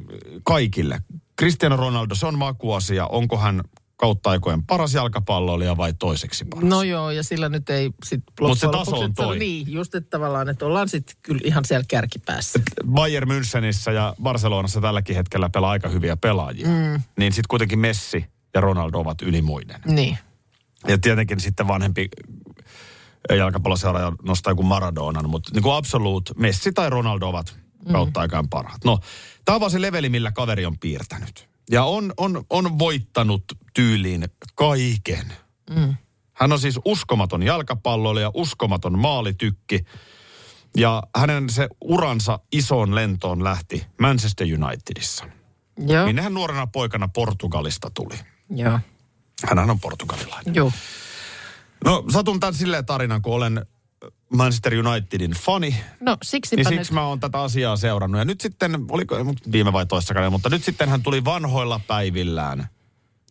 kaikille. 0.43 1.01
Cristiano 1.39 1.77
Ronaldo, 1.77 2.15
se 2.15 2.25
on 2.25 2.37
makuasia. 2.37 3.07
Onko 3.07 3.37
hän 3.37 3.61
kautta 3.95 4.29
aikojen 4.29 4.63
paras 4.63 4.93
jalkapalloilija 4.93 5.77
vai 5.77 5.93
toiseksi 5.93 6.45
paras? 6.45 6.69
No 6.69 6.83
joo, 6.83 7.11
ja 7.11 7.23
sillä 7.23 7.49
nyt 7.49 7.69
ei 7.69 7.91
sit 8.05 8.23
Mut 8.41 8.59
se 8.59 8.67
taso 8.71 8.99
on 8.99 9.13
toi. 9.13 9.39
Niin, 9.39 9.73
just 9.73 9.95
että 9.95 10.09
tavallaan, 10.09 10.49
että 10.49 10.65
ollaan 10.65 10.89
sitten 10.89 11.15
kyllä 11.21 11.41
ihan 11.43 11.65
siellä 11.65 11.85
kärkipäässä. 11.87 12.59
Bayern 12.87 13.29
Münchenissä 13.31 13.91
ja 13.91 14.15
Barcelonassa 14.21 14.81
tälläkin 14.81 15.15
hetkellä 15.15 15.49
pelaa 15.49 15.71
aika 15.71 15.89
hyviä 15.89 16.17
pelaajia. 16.17 16.67
Mm. 16.67 17.01
Niin 17.17 17.33
sitten 17.33 17.47
kuitenkin 17.49 17.79
Messi 17.79 18.25
ja 18.53 18.61
Ronaldo 18.61 18.99
ovat 18.99 19.21
yli 19.21 19.41
muiden. 19.41 19.81
Niin. 19.85 20.17
Ja 20.87 20.97
tietenkin 20.97 21.39
sitten 21.39 21.67
vanhempi 21.67 22.09
jalkapalloseuraaja 23.29 24.11
nostaa 24.23 24.51
joku 24.51 24.63
Maradonan, 24.63 25.29
mutta 25.29 25.49
niin 25.53 25.63
kuin 25.63 25.75
absoluut 25.75 26.31
Messi 26.37 26.73
tai 26.73 26.89
Ronaldo 26.89 27.27
ovat 27.27 27.57
kautta 27.91 28.19
aikaan 28.19 28.49
parhaat. 28.49 28.85
No, 28.85 28.99
tämä 29.45 29.55
on 29.55 29.59
vaan 29.59 29.71
se 29.71 29.81
leveli, 29.81 30.09
millä 30.09 30.31
kaveri 30.31 30.65
on 30.65 30.79
piirtänyt. 30.79 31.49
Ja 31.71 31.83
on, 31.83 32.13
on, 32.17 32.43
on 32.49 32.79
voittanut 32.79 33.43
tyyliin 33.73 34.27
kaiken. 34.55 35.33
Mm. 35.69 35.95
Hän 36.33 36.51
on 36.51 36.59
siis 36.59 36.79
uskomaton 36.85 37.43
jalkapalloilija, 37.43 38.31
uskomaton 38.33 38.99
maalitykki. 38.99 39.85
Ja 40.77 41.03
hänen 41.15 41.49
se 41.49 41.69
uransa 41.81 42.39
isoon 42.51 42.95
lentoon 42.95 43.43
lähti 43.43 43.85
Manchester 43.99 44.47
Unitedissa. 44.63 45.25
Joo. 45.87 46.05
minne 46.05 46.21
hän 46.21 46.33
nuorena 46.33 46.67
poikana 46.67 47.07
Portugalista 47.07 47.89
tuli. 47.93 48.15
Joo. 48.49 48.79
Hänhän 49.49 49.69
on 49.69 49.79
portugalilainen. 49.79 50.55
Joo. 50.55 50.71
No 51.85 52.03
satun 52.09 52.39
tämän 52.39 52.53
silleen 52.53 52.85
tarinan, 52.85 53.21
kun 53.21 53.33
olen 53.33 53.65
Manchester 54.33 54.73
Unitedin 54.87 55.31
fani, 55.31 55.75
No 55.99 56.17
siksipä 56.23 56.61
niin 56.61 56.69
nyt. 56.69 56.79
siksi 56.79 56.93
mä 56.93 57.05
oon 57.05 57.19
tätä 57.19 57.41
asiaa 57.41 57.77
seurannut. 57.77 58.19
Ja 58.19 58.25
nyt 58.25 58.41
sitten, 58.41 58.85
oliko 58.89 59.15
viime 59.51 59.73
vai 59.73 59.85
toissakaan, 59.85 60.31
mutta 60.31 60.49
nyt 60.49 60.63
sitten 60.63 60.89
hän 60.89 61.03
tuli 61.03 61.25
vanhoilla 61.25 61.81
päivillään 61.87 62.67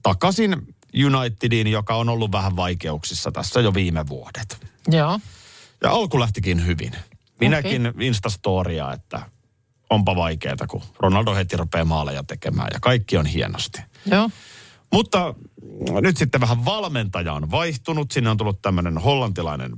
takaisin 0.03 0.77
Unitediin, 1.07 1.67
joka 1.67 1.95
on 1.95 2.09
ollut 2.09 2.33
vähän 2.33 2.57
vaikeuksissa 2.57 3.33
tässä 3.33 3.61
jo 3.61 3.75
viime 3.75 4.09
vuodet. 4.09 4.67
Joo. 4.89 5.21
Ja 5.83 5.91
alku 5.91 6.21
lähtikin 6.21 6.67
hyvin. 6.67 6.93
Minäkin 7.41 7.87
okay. 7.87 8.07
Instastoria, 8.07 8.93
että 8.93 9.23
onpa 9.91 10.17
vaikeaa, 10.17 10.67
kun 10.69 10.83
Ronaldo 10.99 11.35
heti 11.35 11.57
rupeaa 11.57 11.85
maaleja 11.85 12.25
tekemään 12.25 12.69
ja 12.73 12.81
kaikki 12.81 13.17
on 13.17 13.27
hienosti. 13.27 13.83
Joo. 14.07 14.31
Mutta 14.93 15.35
nyt 16.01 16.17
sitten 16.17 16.41
vähän 16.41 16.65
valmentaja 16.65 17.33
on 17.33 17.51
vaihtunut. 17.51 18.11
Sinne 18.11 18.31
on 18.31 18.37
tullut 18.37 18.63
tämmöinen 18.63 18.99
hollantilainen, 18.99 19.73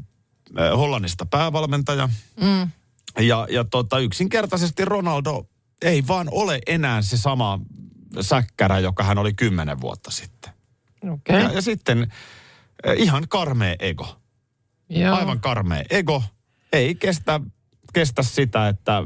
äh, 0.61 0.77
Hollannista 0.77 1.27
päävalmentaja. 1.27 2.09
Mm. 2.41 2.71
Ja, 3.27 3.47
ja 3.51 3.65
tota, 3.65 3.99
yksinkertaisesti 3.99 4.85
Ronaldo 4.85 5.47
ei 5.83 6.07
vaan 6.09 6.29
ole 6.31 6.59
enää 6.67 7.03
se 7.03 7.17
sama 7.17 7.61
säkkärä, 8.21 8.79
joka 8.79 9.05
hän 9.05 9.19
oli 9.19 9.35
kymmenen 9.35 9.81
vuotta 9.81 10.11
sitten. 10.11 10.53
Okei. 11.11 11.37
Ja, 11.37 11.43
Okay. 11.43 11.55
ja 11.55 11.63
sitten 11.63 12.13
äh, 12.87 12.95
ihan 12.97 13.29
karmea 13.29 13.77
ego. 13.79 14.17
Joo. 14.89 15.17
Aivan 15.17 15.41
karmea 15.41 15.83
ego. 15.91 16.23
Ei 16.73 16.95
kestä, 16.95 17.41
kestä 17.93 18.23
sitä, 18.23 18.69
että 18.69 19.03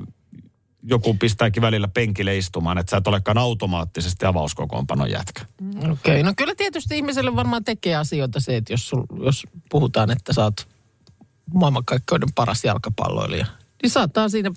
joku 0.88 1.14
pistääkin 1.14 1.62
välillä 1.62 1.88
penkille 1.88 2.37
istumaan, 2.37 2.78
että 2.78 2.90
sä 2.90 2.97
et 2.97 3.07
olekaan 3.07 3.38
automaattisesti 3.38 4.26
avauskokoonpanon 4.26 5.11
jätkä. 5.11 5.47
Okei, 5.76 5.90
okay. 5.90 6.23
no 6.23 6.33
kyllä 6.37 6.55
tietysti 6.55 6.97
ihmiselle 6.97 7.37
varmaan 7.37 7.64
tekee 7.64 7.95
asioita 7.95 8.40
se, 8.40 8.57
että 8.57 8.73
jos, 8.73 8.88
sul, 8.88 9.02
jos 9.25 9.47
puhutaan, 9.71 10.11
että 10.11 10.33
sä 10.33 10.45
oot 10.45 10.69
maailmankaikkeuden 11.55 12.28
paras 12.35 12.64
jalkapalloilija, 12.64 13.47
niin 13.83 13.90
saattaa 13.90 14.28
siinä 14.28 14.50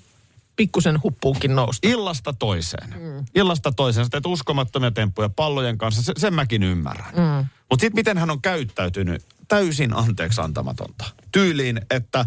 pikkusen 0.56 1.02
huppuunkin 1.02 1.54
nousta. 1.54 1.88
Illasta 1.88 2.32
toiseen. 2.32 2.90
Mm. 2.90 3.24
Illasta 3.34 3.72
toiseen. 3.72 4.06
Sä 4.06 4.10
teet 4.10 4.26
uskomattomia 4.26 4.90
temppuja 4.90 5.28
pallojen 5.28 5.78
kanssa, 5.78 6.02
se, 6.02 6.12
sen 6.16 6.34
mäkin 6.34 6.62
ymmärrän. 6.62 7.14
Mm. 7.14 7.46
Mutta 7.70 7.80
sitten 7.80 7.98
miten 7.98 8.18
hän 8.18 8.30
on 8.30 8.42
käyttäytynyt, 8.42 9.22
täysin 9.48 9.96
anteeksi 9.96 10.40
antamatonta. 10.40 11.04
Tyyliin, 11.32 11.80
että 11.90 12.24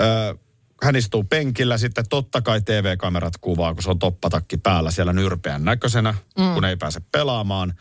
ö, 0.00 0.38
hän 0.82 0.96
istuu 0.96 1.24
penkillä, 1.24 1.78
sitten 1.78 2.04
totta 2.10 2.42
kai 2.42 2.60
TV-kamerat 2.60 3.34
kuvaa, 3.40 3.74
kun 3.74 3.82
se 3.82 3.90
on 3.90 3.98
toppatakki 3.98 4.56
päällä 4.56 4.90
siellä 4.90 5.12
nyrpeän 5.12 5.64
näköisenä, 5.64 6.14
mm. 6.38 6.54
kun 6.54 6.64
ei 6.64 6.76
pääse 6.76 7.00
pelaamaan. 7.12 7.74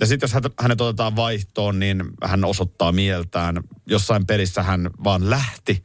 Ja 0.00 0.06
sitten 0.06 0.28
jos 0.32 0.42
hänet- 0.62 0.80
otetaan 0.80 1.16
vaihtoon, 1.16 1.78
niin 1.78 2.04
hän 2.24 2.44
osoittaa 2.44 2.92
mieltään. 2.92 3.60
Jossain 3.86 4.26
pelissä 4.26 4.62
hän 4.62 4.90
vaan 5.04 5.30
lähti. 5.30 5.84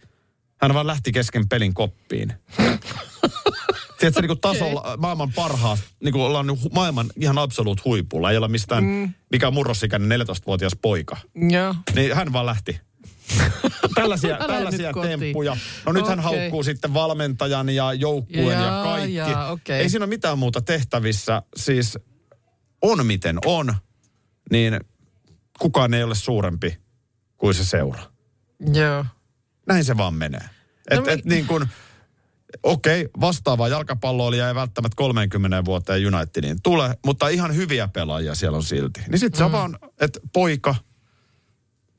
Hän 0.62 0.74
vaan 0.74 0.88
lähti 0.88 1.12
kesken 1.12 1.50
pelin 1.50 1.74
koppiin. 1.74 2.34
Tiedätkö, 4.00 4.22
niin 4.22 4.28
kuin 4.28 4.42
tasolla 4.42 4.98
maailman 4.98 5.34
parhaat, 5.34 5.80
niin 6.04 6.12
kuin 6.12 6.24
ollaan 6.24 6.50
hu- 6.50 6.74
maailman 6.74 7.10
ihan 7.20 7.38
absoluut 7.38 7.86
huipulla. 7.86 8.32
Ei 8.32 8.38
olla 8.38 8.48
mistään, 8.48 8.84
mm. 8.84 9.14
mikä 9.32 9.52
murrosikäinen 9.52 10.22
14-vuotias 10.22 10.74
poika. 10.82 11.18
Joo. 11.36 11.76
Niin 11.96 12.16
hän 12.16 12.34
vaan 12.34 12.46
lähti. 12.46 12.80
tällaisia 13.96 14.38
tällaisia 14.38 14.94
temppuja. 14.94 15.58
No 15.86 15.92
nyt 15.92 16.08
hän 16.08 16.20
Okei. 16.20 16.40
haukkuu 16.40 16.64
sitten 16.64 16.94
valmentajan 16.94 17.70
ja 17.70 17.94
joukkueen 17.94 18.48
ja 18.48 18.66
Jaa, 18.66 18.84
kaikki. 18.84 19.14
jaa, 19.14 19.52
okei. 19.52 19.80
Ei 19.82 19.90
siinä 19.90 20.04
ole 20.04 20.10
mitään 20.10 20.40
muuta 20.40 20.62
tehtävissä. 20.62 21.42
Siis 21.56 21.98
on 22.82 23.06
miten 23.06 23.38
on, 23.46 23.76
niin 24.52 24.80
kukaan 25.60 25.94
ei 25.94 26.04
ole 26.04 26.16
suurempi 26.16 26.78
kuin 27.38 27.54
se 27.54 27.66
seura. 27.66 28.04
Joo. 28.74 29.06
Näin 29.68 29.86
se 29.86 29.98
vaan 29.98 30.14
menee. 30.14 30.50
Et, 30.92 30.98
No 31.00 31.06
mi- 31.06 31.12
et 31.12 31.26
niin 31.26 31.48
kuin, 31.48 31.70
okei, 32.64 33.10
vastaavaa 33.22 33.68
jalkapalloilija 33.68 34.48
ei 34.48 34.56
välttämättä 34.56 34.96
30 34.96 35.66
vuoteen 35.66 36.16
Unitediin 36.16 36.58
tule, 36.64 36.98
mutta 37.06 37.28
ihan 37.28 37.56
hyviä 37.56 37.88
pelaajia 37.88 38.36
siellä 38.36 38.56
on 38.56 38.64
silti. 38.64 39.02
Niin 39.10 39.20
sitten 39.20 39.38
mm. 39.38 39.38
se 39.38 39.44
on 39.44 39.52
vaan, 39.52 39.78
että 40.02 40.20
poika, 40.34 40.76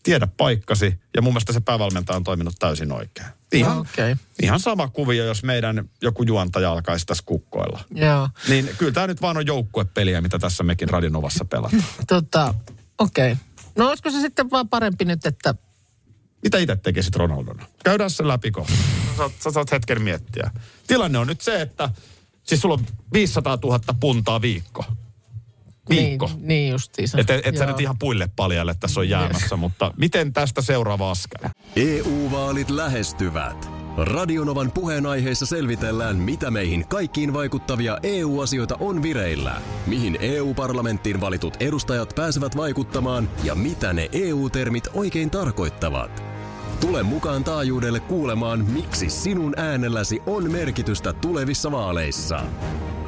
tiedä 0.03 0.27
paikkasi. 0.37 1.01
Ja 1.17 1.23
mun 1.23 1.33
mielestä 1.33 1.53
se 1.53 1.61
päävalmentaja 1.61 2.17
on 2.17 2.25
toiminut 2.25 2.55
täysin 2.59 2.93
oikein. 2.93 3.27
Ihan, 3.53 3.79
Okei. 3.79 4.15
ihan 4.43 4.61
sama 4.61 4.89
kuvio, 4.89 5.25
jos 5.25 5.43
meidän 5.43 5.89
joku 6.03 6.23
juontaja 6.23 6.73
alkaisi 6.73 7.07
tässä 7.07 7.23
kukkoilla. 7.27 7.81
Joo. 7.95 8.29
Niin 8.49 8.71
kyllä 8.79 8.93
tämä 8.93 9.07
nyt 9.07 9.23
vaan 9.23 9.37
on 9.37 9.47
joukkuepeliä, 9.47 10.21
mitä 10.21 10.39
tässä 10.39 10.63
mekin 10.65 10.89
Radionovassa 10.89 11.45
pelataan. 11.45 11.85
Tota, 12.09 12.55
okei. 12.99 13.33
Okay. 13.33 13.45
No 13.77 13.89
olisiko 13.89 14.11
se 14.11 14.21
sitten 14.21 14.51
vaan 14.51 14.69
parempi 14.69 15.05
nyt, 15.05 15.27
että 15.27 15.55
Mitä 16.43 16.59
itse 16.59 16.77
tekisit 16.77 17.17
Ronaldona? 17.17 17.67
Käydään 17.85 18.11
se 18.11 18.29
läpi 18.29 18.51
kohta. 18.51 18.73
Sä, 18.73 19.17
saat- 19.17 19.33
sä 19.43 19.51
saat 19.51 19.71
hetken 19.73 20.03
miettiä. 20.03 20.51
Tilanne 20.87 21.19
on 21.19 21.27
nyt 21.27 21.41
se, 21.41 21.61
että 21.61 21.91
siis 22.43 22.61
sulla 22.61 22.75
on 22.75 22.87
500 23.13 23.59
000 23.65 23.81
puntaa 24.01 24.41
viikko. 24.41 24.85
Viikko. 25.89 26.27
Niin, 26.27 26.49
niin 26.49 26.73
justiinsa. 26.73 27.19
Että 27.21 27.35
et, 27.35 27.47
et 27.47 27.57
sä 27.57 27.67
nyt 27.67 27.81
ihan 27.81 27.99
puille 27.99 28.29
paljalle 28.37 28.75
tässä 28.81 29.01
on 29.01 29.09
jäämässä, 29.09 29.57
mutta 29.57 29.95
miten 29.97 30.33
tästä 30.33 30.63
seuraava 30.63 31.11
askel? 31.11 31.49
EU-vaalit 31.77 32.71
lähestyvät. 32.71 33.71
Radionovan 33.97 34.73
puheenaiheessa 34.73 35.47
selvitellään, 35.47 36.17
mitä 36.17 36.51
meihin 36.51 36.89
kaikkiin 36.89 37.33
vaikuttavia 37.33 37.99
EU-asioita 38.03 38.77
on 38.81 39.03
vireillä, 39.03 39.63
mihin 39.87 40.19
EU-parlamenttiin 40.21 41.21
valitut 41.21 41.57
edustajat 41.61 42.13
pääsevät 42.17 42.57
vaikuttamaan 42.57 43.29
ja 43.45 43.55
mitä 43.55 43.93
ne 43.93 44.09
EU-termit 44.13 44.89
oikein 44.95 45.31
tarkoittavat. 45.31 46.23
Tule 46.81 47.03
mukaan 47.03 47.45
taajuudelle 47.45 48.01
kuulemaan, 48.01 48.65
miksi 48.65 49.11
sinun 49.11 49.59
äänelläsi 49.59 50.21
on 50.27 50.53
merkitystä 50.53 51.13
tulevissa 51.13 51.73
vaaleissa. 51.73 52.41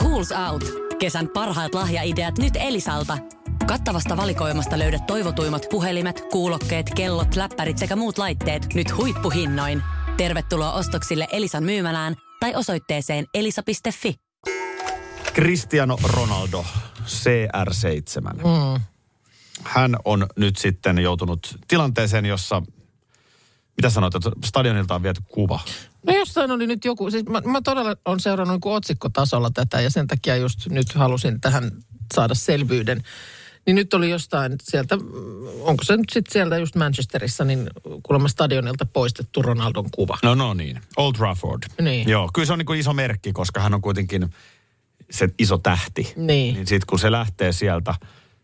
Schools 0.00 0.32
Out. 0.32 0.64
Kesän 0.98 1.28
parhaat 1.28 1.74
lahjaideat 1.74 2.38
nyt 2.38 2.54
Elisalta. 2.56 3.18
Kattavasta 3.66 4.16
valikoimasta 4.16 4.78
löydät 4.78 5.06
toivotuimmat 5.06 5.66
puhelimet, 5.70 6.20
kuulokkeet, 6.32 6.94
kellot, 6.94 7.36
läppärit 7.36 7.78
sekä 7.78 7.96
muut 7.96 8.18
laitteet 8.18 8.74
nyt 8.74 8.96
huippuhinnoin. 8.96 9.82
Tervetuloa 10.16 10.72
ostoksille 10.72 11.26
Elisan 11.32 11.64
myymälään 11.64 12.14
tai 12.40 12.54
osoitteeseen 12.54 13.26
elisa.fi. 13.34 14.14
Cristiano 15.34 15.96
Ronaldo, 16.02 16.64
CR7. 17.06 18.34
Mm. 18.34 18.80
Hän 19.62 19.96
on 20.04 20.26
nyt 20.36 20.56
sitten 20.56 20.98
joutunut 20.98 21.56
tilanteeseen, 21.68 22.26
jossa, 22.26 22.62
mitä 23.76 23.90
sanoit, 23.90 24.14
että 24.14 24.30
stadionilta 24.44 24.94
on 24.94 25.02
viety 25.02 25.22
kuva. 25.28 25.60
No 26.06 26.16
jossain 26.16 26.50
oli 26.50 26.66
nyt 26.66 26.84
joku, 26.84 27.10
siis 27.10 27.24
mä, 27.24 27.40
mä 27.40 27.60
todella 27.64 27.96
on 28.04 28.20
seurannut 28.20 28.64
niin 28.64 28.74
otsikkotasolla 28.74 29.50
tätä 29.54 29.80
ja 29.80 29.90
sen 29.90 30.06
takia 30.06 30.36
just 30.36 30.66
nyt 30.70 30.92
halusin 30.94 31.40
tähän 31.40 31.70
saada 32.14 32.34
selvyyden. 32.34 33.02
Niin 33.66 33.74
nyt 33.74 33.94
oli 33.94 34.10
jostain 34.10 34.52
sieltä, 34.62 34.98
onko 35.60 35.84
se 35.84 35.96
nyt 35.96 36.08
sitten 36.12 36.32
sieltä 36.32 36.58
just 36.58 36.76
Manchesterissa, 36.76 37.44
niin 37.44 37.70
kuulemma 38.02 38.28
stadionilta 38.28 38.86
poistettu 38.86 39.42
Ronaldon 39.42 39.90
kuva. 39.90 40.18
No 40.22 40.34
no 40.34 40.54
niin, 40.54 40.80
Old 40.96 41.14
Trafford. 41.14 41.62
Niin. 41.80 42.08
Joo, 42.08 42.30
kyllä 42.34 42.46
se 42.46 42.52
on 42.52 42.58
niin 42.58 42.66
kuin 42.66 42.80
iso 42.80 42.92
merkki, 42.92 43.32
koska 43.32 43.60
hän 43.60 43.74
on 43.74 43.82
kuitenkin 43.82 44.30
se 45.10 45.28
iso 45.38 45.58
tähti. 45.58 46.12
Niin. 46.16 46.54
Niin 46.54 46.66
sitten 46.66 46.86
kun 46.86 46.98
se 46.98 47.12
lähtee 47.12 47.52
sieltä, 47.52 47.94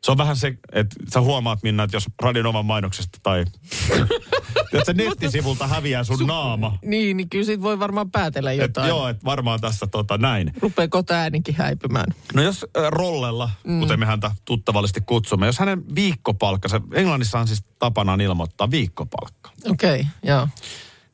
se 0.04 0.10
on 0.10 0.18
vähän 0.18 0.36
se, 0.36 0.48
että 0.72 0.96
sä 1.14 1.20
huomaat 1.20 1.62
Minna, 1.62 1.82
että 1.82 1.96
jos 1.96 2.06
Radionovan 2.22 2.66
mainoksesta 2.66 3.18
tai 3.22 3.40
että 4.72 4.84
se 4.86 4.92
nettisivulta 4.92 5.66
häviää 5.66 6.04
sun 6.04 6.26
naama. 6.26 6.78
Niin, 6.84 7.16
niin 7.16 7.28
kyllä 7.28 7.44
siitä 7.44 7.62
voi 7.62 7.78
varmaan 7.78 8.10
päätellä 8.10 8.52
Et, 8.52 8.58
jotain. 8.58 8.88
joo, 8.88 9.08
että 9.08 9.24
varmaan 9.24 9.60
tässä 9.60 9.86
tota 9.86 10.18
näin. 10.18 10.52
Rupeaa 10.60 10.88
kota 10.88 11.14
ääninkin 11.14 11.54
häipymään. 11.54 12.06
No 12.34 12.42
jos 12.42 12.66
äh, 12.76 12.84
Rollella, 12.88 13.50
mm. 13.64 13.80
kuten 13.80 14.00
me 14.00 14.06
häntä 14.06 14.30
tuttavallisesti 14.44 15.00
kutsumme, 15.00 15.46
jos 15.46 15.58
hänen 15.58 15.94
viikkopalkka, 15.94 16.68
se 16.68 16.80
Englannissa 16.94 17.38
on 17.38 17.48
siis 17.48 17.64
tapanaan 17.78 18.20
ilmoittaa 18.20 18.70
viikkopalkka, 18.70 19.50
Okei, 19.70 20.00
okay, 20.00 20.04
joo. 20.22 20.48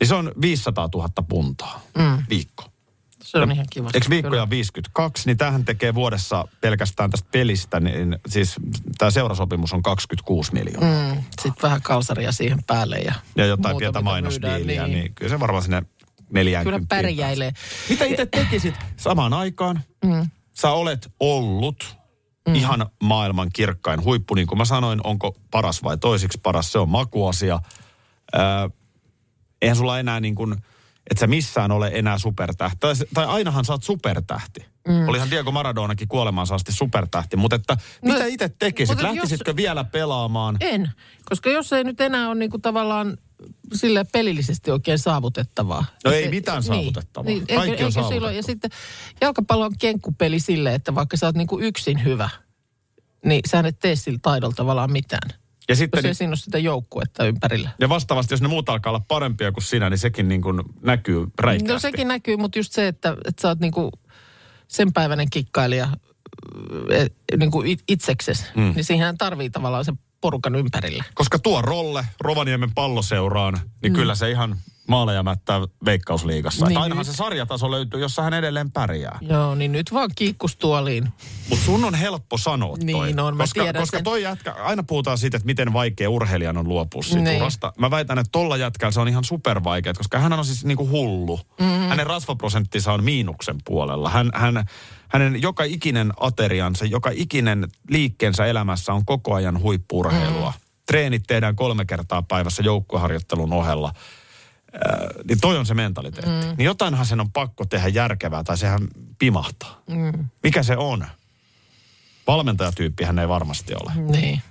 niin 0.00 0.08
se 0.08 0.14
on 0.14 0.32
500 0.40 0.88
000 0.94 1.08
puntaa 1.28 1.80
mm. 1.98 2.22
viikko. 2.30 2.64
Se 3.30 3.38
on 3.38 3.52
ihan 3.52 3.66
kiva. 3.70 3.90
Eikö 3.94 4.06
viikkoja 4.10 4.50
52, 4.50 5.26
niin 5.26 5.36
tähän 5.36 5.64
tekee 5.64 5.94
vuodessa 5.94 6.48
pelkästään 6.60 7.10
tästä 7.10 7.28
pelistä, 7.32 7.80
niin 7.80 8.18
siis 8.28 8.56
tämä 8.98 9.10
seurasopimus 9.10 9.72
on 9.72 9.82
26 9.82 10.52
miljoonaa. 10.52 11.14
Mm, 11.14 11.22
Sitten 11.42 11.62
vähän 11.62 11.82
kalsaria 11.82 12.32
siihen 12.32 12.64
päälle 12.66 12.98
ja, 12.98 13.14
Ja 13.36 13.46
jotain 13.46 13.72
muuta, 13.72 13.78
pientä 13.78 14.00
mainosdiiliä, 14.00 14.86
niin. 14.86 14.98
niin 14.98 15.14
kyllä 15.14 15.30
se 15.30 15.40
varmaan 15.40 15.62
sinne 15.62 15.82
40 16.30 16.64
Kyllä 16.64 16.86
pärjäilee. 16.88 17.52
Mitä 17.88 18.04
itse 18.04 18.26
tekisit 18.26 18.74
samaan 18.96 19.32
aikaan? 19.32 19.80
Mm. 20.04 20.30
Sä 20.52 20.70
olet 20.70 21.12
ollut 21.20 21.96
mm. 22.48 22.54
ihan 22.54 22.86
maailman 23.02 23.50
kirkkain 23.52 24.04
huippu. 24.04 24.34
Niin 24.34 24.46
kuin 24.46 24.58
mä 24.58 24.64
sanoin, 24.64 25.00
onko 25.04 25.36
paras 25.50 25.82
vai 25.82 25.98
toisiksi 25.98 26.40
paras, 26.42 26.72
se 26.72 26.78
on 26.78 26.88
makuasia. 26.88 27.60
Öö, 28.34 28.68
eihän 29.62 29.76
sulla 29.76 29.98
enää 29.98 30.20
niin 30.20 30.34
kuin, 30.34 30.56
että 31.10 31.20
sä 31.20 31.26
missään 31.26 31.70
ole 31.70 31.90
enää 31.94 32.18
supertähti. 32.18 32.76
Tai, 32.80 32.94
tai 33.14 33.26
ainahan 33.26 33.64
sä 33.64 33.72
oot 33.72 33.82
supertähti. 33.84 34.60
Mm. 34.88 35.08
Olihan 35.08 35.30
Diego 35.30 35.52
Maradonakin 35.52 36.08
kuolemaansa 36.08 36.54
asti 36.54 36.72
supertähti. 36.72 37.36
Mutta 37.36 37.56
että 37.56 37.76
No, 38.02 38.12
mitä 38.12 38.26
itse 38.26 38.48
tekisit? 38.48 38.96
mutta 38.96 39.06
jos- 39.08 39.14
Lähtisitkö 39.16 39.56
vielä 39.56 39.84
pelaamaan? 39.84 40.56
En, 40.60 40.90
koska 41.24 41.50
jos 41.50 41.72
ei 41.72 41.84
nyt 41.84 42.00
enää 42.00 42.26
ole 42.28 42.34
niinku 42.34 42.58
tavallaan 42.58 43.18
sille 43.74 44.04
pelillisesti 44.12 44.70
oikein 44.70 44.98
saavutettavaa. 44.98 45.84
No 46.04 46.10
ei 46.12 46.24
Et- 46.24 46.30
mitään 46.30 46.62
saavutettavaa. 46.62 47.28
Niin, 47.28 47.38
Kaikki 47.46 47.70
eikö, 47.70 47.86
on 47.86 47.92
eikö 48.02 48.08
silloin, 48.14 48.36
ja 48.36 48.42
sitten 48.42 48.70
jalkapallo 49.20 49.64
on 49.64 49.78
kenkkupeli 49.78 50.40
sille, 50.40 50.74
että 50.74 50.94
vaikka 50.94 51.16
sä 51.16 51.26
oot 51.26 51.36
niinku 51.36 51.60
yksin 51.60 52.04
hyvä, 52.04 52.30
niin 53.24 53.40
sä 53.46 53.58
et 53.66 53.78
tee 53.78 53.96
sillä 53.96 54.18
taidolla 54.22 54.54
tavallaan 54.54 54.92
mitään. 54.92 55.30
Ja 55.68 55.76
sitten 55.76 55.98
Jos 55.98 56.04
ei 56.04 56.14
siinä 56.14 56.30
ole 56.30 56.36
sitä 56.36 56.58
joukkuetta 56.58 57.26
ympärillä. 57.26 57.70
Ja 57.80 57.88
vastaavasti, 57.88 58.34
jos 58.34 58.42
ne 58.42 58.48
muut 58.48 58.68
alkaa 58.68 58.90
olla 58.90 59.04
parempia 59.08 59.52
kuin 59.52 59.64
sinä, 59.64 59.90
niin 59.90 59.98
sekin 59.98 60.28
niin 60.28 60.42
kuin 60.42 60.62
näkyy 60.82 61.26
räikeästi. 61.38 61.72
No 61.72 61.78
sekin 61.78 62.08
näkyy, 62.08 62.36
mutta 62.36 62.58
just 62.58 62.72
se, 62.72 62.88
että, 62.88 63.16
että 63.24 63.42
sä 63.42 63.48
oot 63.48 63.60
niinku 63.60 63.90
sen 64.68 64.92
päiväinen 64.92 65.30
kikkailija 65.30 65.88
eh, 66.90 67.10
niinku 67.38 67.62
it- 67.62 67.84
itseksesi, 67.88 68.44
mm. 68.56 68.72
niin 68.74 68.84
siihen 68.84 69.18
tarvii 69.18 69.50
tavallaan 69.50 69.84
sen 69.84 69.98
porukan 70.20 70.54
ympärillä. 70.54 71.04
Koska 71.14 71.38
tuo 71.38 71.62
rolle 71.62 72.06
Rovaniemen 72.20 72.74
palloseuraan, 72.74 73.60
niin 73.82 73.92
mm. 73.92 73.96
kyllä 73.96 74.14
se 74.14 74.30
ihan 74.30 74.56
maaleja 74.88 75.22
mättää 75.22 75.60
veikkausliigassa. 75.84 76.66
Niin 76.66 76.78
ainahan 76.78 77.06
nyt- 77.06 77.12
se 77.12 77.16
sarjataso 77.16 77.70
löytyy, 77.70 78.00
jossa 78.00 78.22
hän 78.22 78.34
edelleen 78.34 78.72
pärjää. 78.72 79.18
Joo, 79.20 79.54
niin 79.54 79.72
nyt 79.72 79.92
vaan 79.92 80.10
kiikkustuoliin. 80.16 81.08
Mutta 81.48 81.64
sun 81.64 81.84
on 81.84 81.94
helppo 81.94 82.38
sanoa 82.38 82.76
toi. 82.76 82.84
Niin 83.06 83.20
on, 83.20 83.36
mä 83.36 83.42
koska, 83.42 83.62
tiedän 83.62 83.82
koska 83.82 83.96
sen. 83.96 84.04
toi 84.04 84.22
jätkä, 84.22 84.52
aina 84.52 84.82
puhutaan 84.82 85.18
siitä, 85.18 85.36
että 85.36 85.46
miten 85.46 85.72
vaikea 85.72 86.10
urheilijan 86.10 86.56
on 86.56 86.68
luopua 86.68 87.02
siitä 87.02 87.20
Niin. 87.22 87.36
urasta. 87.42 87.72
Mä 87.78 87.90
väitän, 87.90 88.18
että 88.18 88.32
tolla 88.32 88.56
jätkällä 88.56 88.92
se 88.92 89.00
on 89.00 89.08
ihan 89.08 89.24
supervaikea, 89.24 89.94
koska 89.94 90.18
hän 90.18 90.32
on 90.32 90.44
siis 90.44 90.64
niinku 90.64 90.88
hullu. 90.88 91.40
Mm-hmm. 91.60 91.88
Hänen 91.88 92.06
rasvaprosenttinsa 92.06 92.92
on 92.92 93.04
miinuksen 93.04 93.56
puolella. 93.64 94.10
Hän, 94.10 94.30
hän, 94.34 94.64
hänen 95.08 95.42
joka 95.42 95.64
ikinen 95.64 96.12
ateriansa, 96.20 96.84
joka 96.84 97.10
ikinen 97.14 97.68
liikkeensä 97.90 98.46
elämässä 98.46 98.92
on 98.92 99.04
koko 99.04 99.34
ajan 99.34 99.60
huippuurheilua. 99.60 100.50
Mm. 100.56 100.60
Treenit 100.86 101.22
tehdään 101.26 101.56
kolme 101.56 101.84
kertaa 101.84 102.22
päivässä 102.22 102.62
joukkueharjoittelun 102.62 103.52
ohella. 103.52 103.92
Äh, 104.74 105.08
niin 105.28 105.40
toi 105.40 105.58
on 105.58 105.66
se 105.66 105.74
mentaliteetti. 105.74 106.30
Mm. 106.30 106.56
Niin 106.58 106.64
jotainhan 106.66 107.06
sen 107.06 107.20
on 107.20 107.32
pakko 107.32 107.64
tehdä 107.64 107.88
järkevää 107.88 108.44
tai 108.44 108.56
sehän 108.58 108.88
pimahtaa. 109.18 109.80
Mm. 109.88 110.24
Mikä 110.42 110.62
se 110.62 110.76
on? 110.76 111.06
Valmentajatyyppihän 112.26 113.18
ei 113.18 113.28
varmasti 113.28 113.74
ole. 113.74 113.92
Niin. 114.12 114.42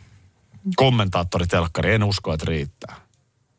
Kommentaattori 0.76 1.48
telkkari, 1.48 1.94
en 1.94 2.04
usko, 2.04 2.34
että 2.34 2.46
riittää. 2.46 2.96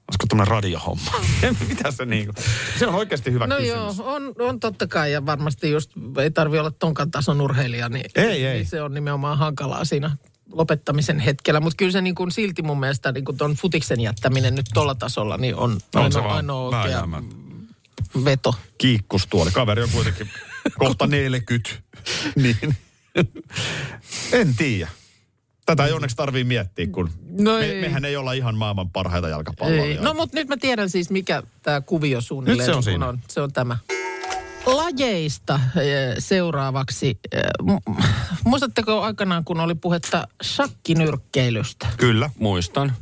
Olisiko 0.09 0.27
tämmöinen 0.29 0.51
radiohomma? 0.51 1.11
Mitä 1.69 1.91
se 1.91 2.05
niinku? 2.05 2.33
Se 2.79 2.87
on 2.87 2.95
oikeasti 2.95 3.33
hyvä 3.33 3.47
No 3.47 3.57
kysymys. 3.57 3.99
joo, 3.99 4.15
on, 4.15 4.35
on 4.39 4.61
totta 4.61 4.87
kai 4.87 5.13
ja 5.13 5.27
varmasti 5.27 5.71
just 5.71 5.91
ei 6.19 6.31
tarvi 6.31 6.59
olla 6.59 6.71
tonkan 6.71 7.11
tason 7.11 7.41
urheilija, 7.41 7.89
niin, 7.89 8.05
Ei, 8.15 8.47
ei. 8.47 8.55
niin 8.55 8.67
se 8.67 8.83
on 8.83 8.95
nimenomaan 8.95 9.39
hankalaa 9.39 9.85
siinä 9.85 10.17
lopettamisen 10.53 11.19
hetkellä. 11.21 11.61
Mutta 11.61 11.77
kyllä 11.77 11.93
se 11.93 12.01
niin 12.01 12.15
kuin 12.15 12.31
silti 12.31 12.63
mun 12.63 12.81
mielestä 12.81 13.13
niin 13.13 13.25
kuin 13.25 13.37
ton 13.37 13.55
futiksen 13.55 14.01
jättäminen 14.01 14.55
nyt 14.55 14.67
tuolla 14.75 14.95
tasolla 14.95 15.37
niin 15.37 15.55
on, 15.55 15.79
On 15.95 16.03
ainoa, 16.03 16.35
ainoa 16.35 16.79
oikea 16.83 17.09
veto. 18.25 18.55
Kiikkustuoli. 18.79 19.51
Kaveri 19.51 19.83
on 19.83 19.89
kuitenkin 19.93 20.31
kohta 20.79 21.07
40. 21.07 21.71
niin. 22.43 22.77
en 24.33 24.55
tiedä. 24.57 24.89
Tätä 25.67 25.85
ei 25.87 25.93
onneksi 25.93 26.17
tarvii 26.17 26.45
miettiä, 26.45 26.87
kun 26.87 27.11
No 27.41 27.53
me, 27.55 27.65
ei. 27.65 27.81
mehän 27.81 28.05
ei 28.05 28.17
olla 28.17 28.33
ihan 28.33 28.55
maailman 28.57 28.91
parhaita 28.91 29.27
Ei. 29.27 29.31
jalkapalloilijoita. 29.31 30.05
No 30.05 30.15
mutta 30.15 30.37
nyt 30.37 30.49
mä 30.49 30.57
tiedän 30.57 30.91
siis, 30.91 31.11
mikä 31.11 31.43
tämä 31.63 31.81
kuvio 31.81 32.21
suunnilleen 32.21 32.59
Nyt 32.59 32.67
se 32.67 32.71
on 32.71 32.77
kun 32.77 32.83
siinä. 32.83 33.07
on. 33.09 33.19
Se 33.29 33.41
on 33.41 33.53
tämä. 33.53 33.79
Lajeista 34.67 35.55
eh, 35.77 36.15
seuraavaksi. 36.19 37.19
Eh, 37.33 37.43
mu- 37.63 37.95
Muistatteko 38.45 39.03
aikanaan, 39.03 39.45
kun 39.45 39.61
oli 39.61 39.75
puhetta 39.75 40.29
shakkinyrkkeilystä? 40.43 41.87
Kyllä. 41.97 42.31
Muistan. 42.39 42.93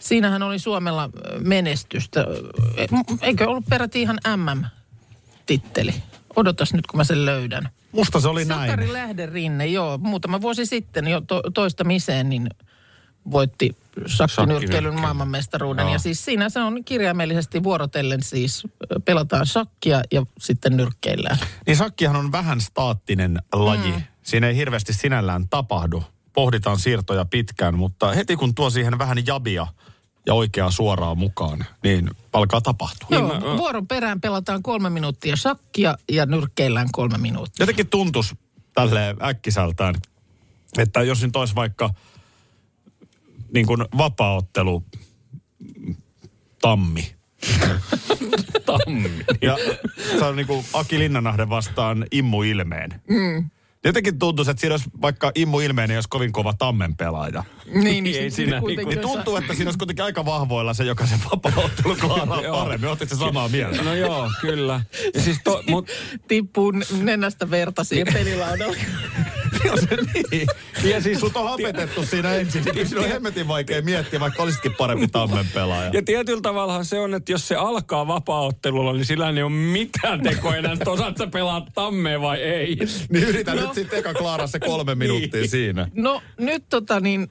Siinähän 0.00 0.42
oli 0.42 0.58
Suomella 0.58 1.04
ö, 1.04 1.40
menestystä. 1.40 2.26
Eikö 3.22 3.48
ollut 3.48 3.64
peräti 3.68 4.02
ihan 4.02 4.18
MM-titteli? 4.36 5.94
Odotas 6.36 6.72
nyt, 6.74 6.86
kun 6.86 6.98
mä 6.98 7.04
sen 7.04 7.26
löydän. 7.26 7.68
Musta 7.92 8.20
se 8.20 8.28
oli 8.28 8.44
näin. 8.44 8.70
Sakari 8.70 8.92
Lähderinne, 8.92 9.66
joo. 9.66 9.98
Muutama 9.98 10.40
vuosi 10.40 10.66
sitten 10.66 11.08
jo 11.08 11.20
to, 11.20 11.42
toistamiseen, 11.54 12.28
niin 12.28 12.48
voitti 13.30 13.76
shakkinyrkkeilyn 14.06 14.18
Shakkinyrkkeilyn. 14.18 15.00
maailmanmestaruuden. 15.00 15.82
Joo. 15.82 15.92
Ja 15.92 15.98
siis 15.98 16.24
siinä 16.24 16.48
se 16.48 16.60
on 16.60 16.84
kirjaimellisesti 16.84 17.62
vuorotellen 17.62 18.22
siis 18.22 18.62
pelataan 19.04 19.46
shakkia 19.46 20.02
ja 20.12 20.22
sitten 20.40 20.76
nyrkkeillään. 20.76 21.38
Niin 21.66 21.76
sakkihan 21.76 22.16
on 22.16 22.32
vähän 22.32 22.60
staattinen 22.60 23.38
laji. 23.52 23.92
Mm. 23.92 24.02
Siinä 24.22 24.46
ei 24.48 24.56
hirveästi 24.56 24.92
sinällään 24.92 25.48
tapahdu. 25.48 26.04
Pohditaan 26.32 26.78
siirtoja 26.78 27.24
pitkään, 27.24 27.78
mutta 27.78 28.12
heti 28.12 28.36
kun 28.36 28.54
tuo 28.54 28.70
siihen 28.70 28.98
vähän 28.98 29.26
jabia 29.26 29.66
ja 30.26 30.34
oikeaa 30.34 30.70
suoraa 30.70 31.14
mukaan, 31.14 31.64
niin 31.82 32.10
alkaa 32.32 32.60
tapahtua. 32.60 33.08
Joo, 33.10 33.28
mä- 33.28 33.40
mä- 33.40 33.56
vuoron 33.56 33.86
perään 33.88 34.20
pelataan 34.20 34.62
kolme 34.62 34.90
minuuttia 34.90 35.36
shakkia 35.36 35.96
ja 36.12 36.26
nyrkkeillään 36.26 36.88
kolme 36.92 37.18
minuuttia. 37.18 37.62
Jotenkin 37.62 37.88
tuntus 37.88 38.34
tälleen 38.74 39.16
äkkiseltään, 39.22 39.94
että 40.78 41.02
jos 41.02 41.22
nyt 41.22 41.36
olisi 41.36 41.54
vaikka 41.54 41.90
niin 43.54 43.66
kuin 43.66 43.84
vapaaottelu 43.98 44.84
tammi. 46.60 47.14
Tammi. 48.66 49.10
Ja 49.42 49.56
se 50.18 50.24
on 50.24 50.36
niin 50.36 50.46
kuin 50.46 50.64
Aki 50.72 50.98
Linnanahde 50.98 51.48
vastaan 51.48 52.06
Immu 52.10 52.42
Ilmeen. 52.42 53.02
Mm. 53.08 53.50
Jotenkin 53.84 54.18
tuntuu, 54.18 54.44
että 54.50 54.60
siinä 54.60 54.74
olisi 54.74 54.90
vaikka 55.02 55.32
Immu 55.34 55.60
Ilmeen 55.60 55.90
ei 55.90 55.96
olisi 55.96 56.08
kovin 56.08 56.32
kova 56.32 56.54
tammen 56.58 56.96
pelaaja. 56.96 57.44
Niin, 57.74 58.06
Ei 58.06 58.12
sit 58.12 58.32
siinä 58.32 58.60
kuitenkin 58.60 58.96
Niin 58.96 59.06
on 59.06 59.12
tuntuu, 59.12 59.36
että 59.36 59.54
siinä 59.54 59.68
olisi 59.68 59.78
kuitenkin 59.78 60.04
aika 60.04 60.24
vahvoilla 60.24 60.74
se, 60.74 60.84
joka 60.84 61.06
sen 61.06 61.18
vapaaottelu 61.30 61.96
klaaraa 62.00 62.42
paremmin. 62.64 62.88
Oletteko 62.88 63.14
se 63.14 63.18
samaa 63.18 63.48
mieltä? 63.48 63.82
No 63.82 63.94
joo, 63.94 64.30
kyllä. 64.40 64.80
Ja 65.14 65.20
siis 65.20 65.38
to, 65.44 65.62
mut, 65.68 65.90
tippuu 66.28 66.72
nenästä 67.02 67.50
verta 67.50 67.84
siihen 67.84 68.14
pelilaudalle. 68.14 68.78
Joo, 69.64 69.76
se 69.76 69.96
niin. 70.14 70.46
Ja 70.84 71.00
siis 71.00 71.20
sut 71.20 71.36
on 71.36 71.50
hapetettu 71.50 72.06
siinä 72.06 72.34
ensin, 72.34 72.64
niin 72.74 72.88
siinä 72.88 73.04
on 73.04 73.08
hemmetin 73.08 73.48
vaikea 73.48 73.82
miettiä, 73.82 74.20
vaikka 74.20 74.42
olisitkin 74.42 74.74
parempi 74.74 75.08
tammen 75.12 75.46
pelaaja. 75.54 75.90
ja 75.94 76.02
tietyllä 76.02 76.40
tavalla 76.40 76.84
se 76.84 76.98
on, 76.98 77.14
että 77.14 77.32
jos 77.32 77.48
se 77.48 77.54
alkaa 77.54 78.06
vapaaottelulla, 78.06 78.92
niin 78.92 79.04
sillä 79.04 79.30
ei 79.30 79.42
ole 79.42 79.52
mitään 79.52 80.22
tekoa 80.22 80.56
enää, 80.56 80.72
että 80.72 80.90
osaat 80.90 81.16
sä 81.16 81.26
pelaa 81.26 81.66
tammea 81.74 82.20
vai 82.20 82.42
ei. 82.42 82.78
Niin 83.08 83.24
yritä 83.24 83.54
nyt 83.54 83.74
sitten 83.74 83.98
eka 83.98 84.14
klaaraa 84.14 84.46
se 84.46 84.60
kolme 84.60 84.94
minuuttia 84.94 85.48
siinä. 85.48 85.88
No 85.94 86.22
nyt 86.38 86.64
tota 86.68 87.00
niin, 87.00 87.30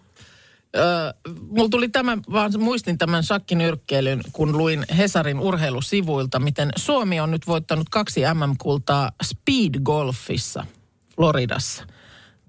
äh, 0.78 1.14
mulla 1.50 1.70
tuli 1.70 1.90
tämä, 1.90 2.18
vaan 2.32 2.52
muistin 2.58 2.98
tämän 2.98 3.24
shakkinyrkkeilyn, 3.24 4.22
kun 4.32 4.58
luin 4.58 4.86
Hesarin 4.98 5.40
urheilusivuilta, 5.40 6.40
miten 6.40 6.70
Suomi 6.76 7.20
on 7.20 7.32
nyt 7.32 7.48
voittanut 7.48 7.90
kaksi 7.90 8.22
MM-kultaa 8.34 9.12
speed 9.24 9.82
golfissa 9.84 10.66
Floridassa. 11.16 11.84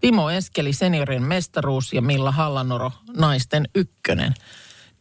Timo 0.00 0.30
Eskeli 0.30 0.72
seniorin 0.72 1.22
mestaruus 1.22 1.92
ja 1.92 2.02
Milla 2.02 2.30
Hallanoro 2.32 2.92
naisten 3.16 3.68
ykkönen. 3.74 4.34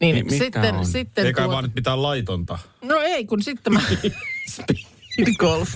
Niin 0.00 0.16
Mi- 0.16 0.22
mikä 0.22 0.44
sitten, 0.44 0.74
on? 0.74 0.86
sitten 0.86 1.26
Eikä 1.26 1.48
vaan 1.48 1.64
nyt 1.64 1.74
mitään 1.74 2.02
laitonta. 2.02 2.58
No 2.82 2.98
ei, 3.00 3.24
kun 3.26 3.42
sitten 3.42 3.72
mä... 3.72 3.80
Speed 4.52 5.34
golf. 5.38 5.74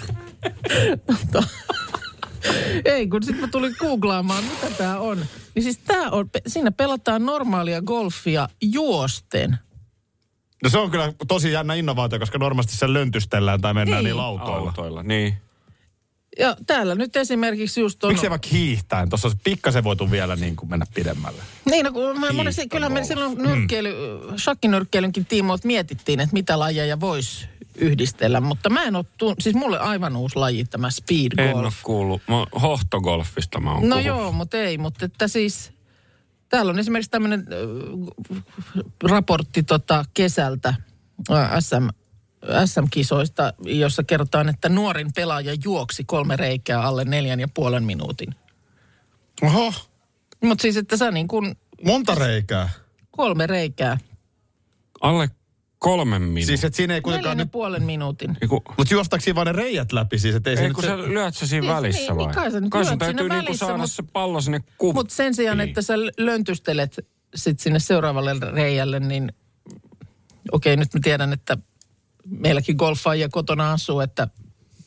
Tota, 1.06 1.42
ei, 2.84 3.08
kun 3.08 3.22
sitten 3.22 3.40
mä 3.40 3.48
tulin 3.48 3.74
googlaamaan, 3.78 4.44
mitä 4.44 4.70
tämä 4.78 4.98
on. 4.98 5.26
Niin 5.54 5.62
siis 5.62 5.78
tää 5.78 6.10
on, 6.10 6.30
siinä 6.46 6.70
pelataan 6.72 7.26
normaalia 7.26 7.82
golfia 7.82 8.48
juosten. 8.62 9.58
No 10.62 10.70
se 10.70 10.78
on 10.78 10.90
kyllä 10.90 11.12
tosi 11.28 11.52
jännä 11.52 11.74
innovaatio, 11.74 12.18
koska 12.18 12.38
normaalisti 12.38 12.76
sen 12.76 12.92
löntystellään 12.92 13.60
tai 13.60 13.74
mennään 13.74 14.04
Niin. 14.04 14.14
niin 14.14 14.24
autoilla. 14.24 14.68
Autoilla, 14.68 15.02
niin. 15.02 15.34
Ja 16.38 16.56
täällä 16.66 16.94
nyt 16.94 17.16
esimerkiksi 17.16 17.80
just 17.80 18.04
on... 18.04 18.10
Miksi 18.12 18.30
vaikka 18.30 18.48
hiihtäen? 18.52 19.08
Tuossa 19.08 19.30
pikkasen 19.44 19.84
voitu 19.84 20.10
vielä 20.10 20.36
niin 20.36 20.56
kuin 20.56 20.70
mennä 20.70 20.86
pidemmälle. 20.94 21.42
Niin, 21.70 21.84
no, 21.84 21.92
kun 21.92 22.20
mä 22.20 22.32
monesti, 22.32 22.68
kyllä 22.68 22.88
me 22.88 23.04
silloin 23.04 23.38
nyrkkeily, 23.38 23.94
shakkinyrkkeilynkin 24.36 25.26
tiimoilta 25.26 25.66
mietittiin, 25.66 26.20
että 26.20 26.32
mitä 26.32 26.58
lajeja 26.58 27.00
voisi 27.00 27.46
yhdistellä. 27.76 28.40
Mutta 28.40 28.70
mä 28.70 28.82
en 28.82 28.96
ole, 28.96 29.04
siis 29.38 29.54
mulle 29.56 29.78
aivan 29.78 30.16
uusi 30.16 30.36
laji 30.36 30.64
tämä 30.64 30.90
speed 30.90 31.38
En 31.38 31.54
ole 31.54 31.62
golf. 31.62 31.74
kuullut. 31.82 32.22
Mä, 32.28 32.60
hohtogolfista 32.62 33.60
mä 33.60 33.70
oon 33.72 33.82
No 33.82 33.96
kuullut. 33.96 34.04
joo, 34.06 34.32
mutta 34.32 34.56
ei, 34.56 34.78
mutta 34.78 35.04
että 35.04 35.28
siis 35.28 35.72
täällä 36.48 36.70
on 36.70 36.78
esimerkiksi 36.78 37.10
tämmöinen 37.10 37.46
raportti 39.02 39.62
tota 39.62 40.04
kesältä 40.14 40.74
ää, 41.30 41.60
SM, 41.60 41.88
SM-kisoista, 42.66 43.52
jossa 43.64 44.02
kerrotaan, 44.02 44.48
että 44.48 44.68
nuorin 44.68 45.12
pelaaja 45.12 45.54
juoksi 45.64 46.04
kolme 46.04 46.36
reikää 46.36 46.82
alle 46.82 47.04
neljän 47.04 47.40
ja 47.40 47.48
puolen 47.54 47.84
minuutin. 47.84 48.34
Oho, 49.42 49.72
Mutta 50.44 50.62
siis, 50.62 50.76
että 50.76 50.96
sä 50.96 51.10
niin 51.10 51.28
kuin 51.28 51.56
monta 51.84 52.14
reikää. 52.14 52.68
kolme 53.10 53.46
reikää, 53.46 53.98
Alle 55.00 55.30
kolmen 55.78 56.22
minuutin. 56.22 56.46
Siis 56.46 56.64
et 56.64 56.74
siinä 56.74 56.94
ei 56.94 57.00
neljän 57.00 57.02
kuitenkaan 57.02 57.38
ja 57.38 57.44
nyt... 57.44 57.52
puolen 57.52 57.82
minuutin. 57.82 58.36
Eiku, 58.42 58.62
Mutta 58.78 58.94
juostaako 58.94 59.20
siinä 59.22 59.34
vaan 59.34 59.46
ne 59.46 59.52
reijät 59.52 59.92
läpi 59.92 60.18
siis, 60.18 60.34
et 60.34 60.46
ei, 60.46 60.56
se 60.56 60.62
ei 60.62 60.68
nyt 60.68 60.74
kun 60.74 60.84
se... 60.84 60.88
sä 60.88 60.98
lyöt 60.98 61.34
se 61.34 61.46
siinä 61.46 61.66
Siis 61.66 61.76
välissä 61.76 62.00
niin, 62.00 62.16
vai? 62.16 62.26
niin 62.26 62.34
kai 62.34 62.50
sä 62.50 62.60
nyt 62.60 62.70
kai 62.70 62.84
sun 62.84 62.90
lyöt 62.90 62.98
täytyy 62.98 63.28
niinku 63.28 63.46
välissä, 63.46 63.66
saada 63.66 63.82
mut- 63.82 63.90
se 63.90 64.02
pallo 64.12 64.40
sinne 64.40 64.60
kuv... 64.78 64.94
Mutta 64.94 65.14
sen 65.14 65.34
sijaan, 65.34 65.58
Niin. 65.58 65.68
että 65.68 65.82
sä 65.82 65.94
löntystelet 66.18 67.06
sit 67.34 67.60
sinne 67.60 67.78
seuraavalle 67.78 68.34
reijälle, 68.52 69.00
niin 69.00 69.32
okei, 70.52 70.76
nyt 70.76 70.94
mä 70.94 71.00
tiedän, 71.02 71.32
että 71.32 71.58
meilläkin 72.26 72.76
golfaajia 72.76 73.28
kotona 73.28 73.72
asuu, 73.72 74.00
että 74.00 74.28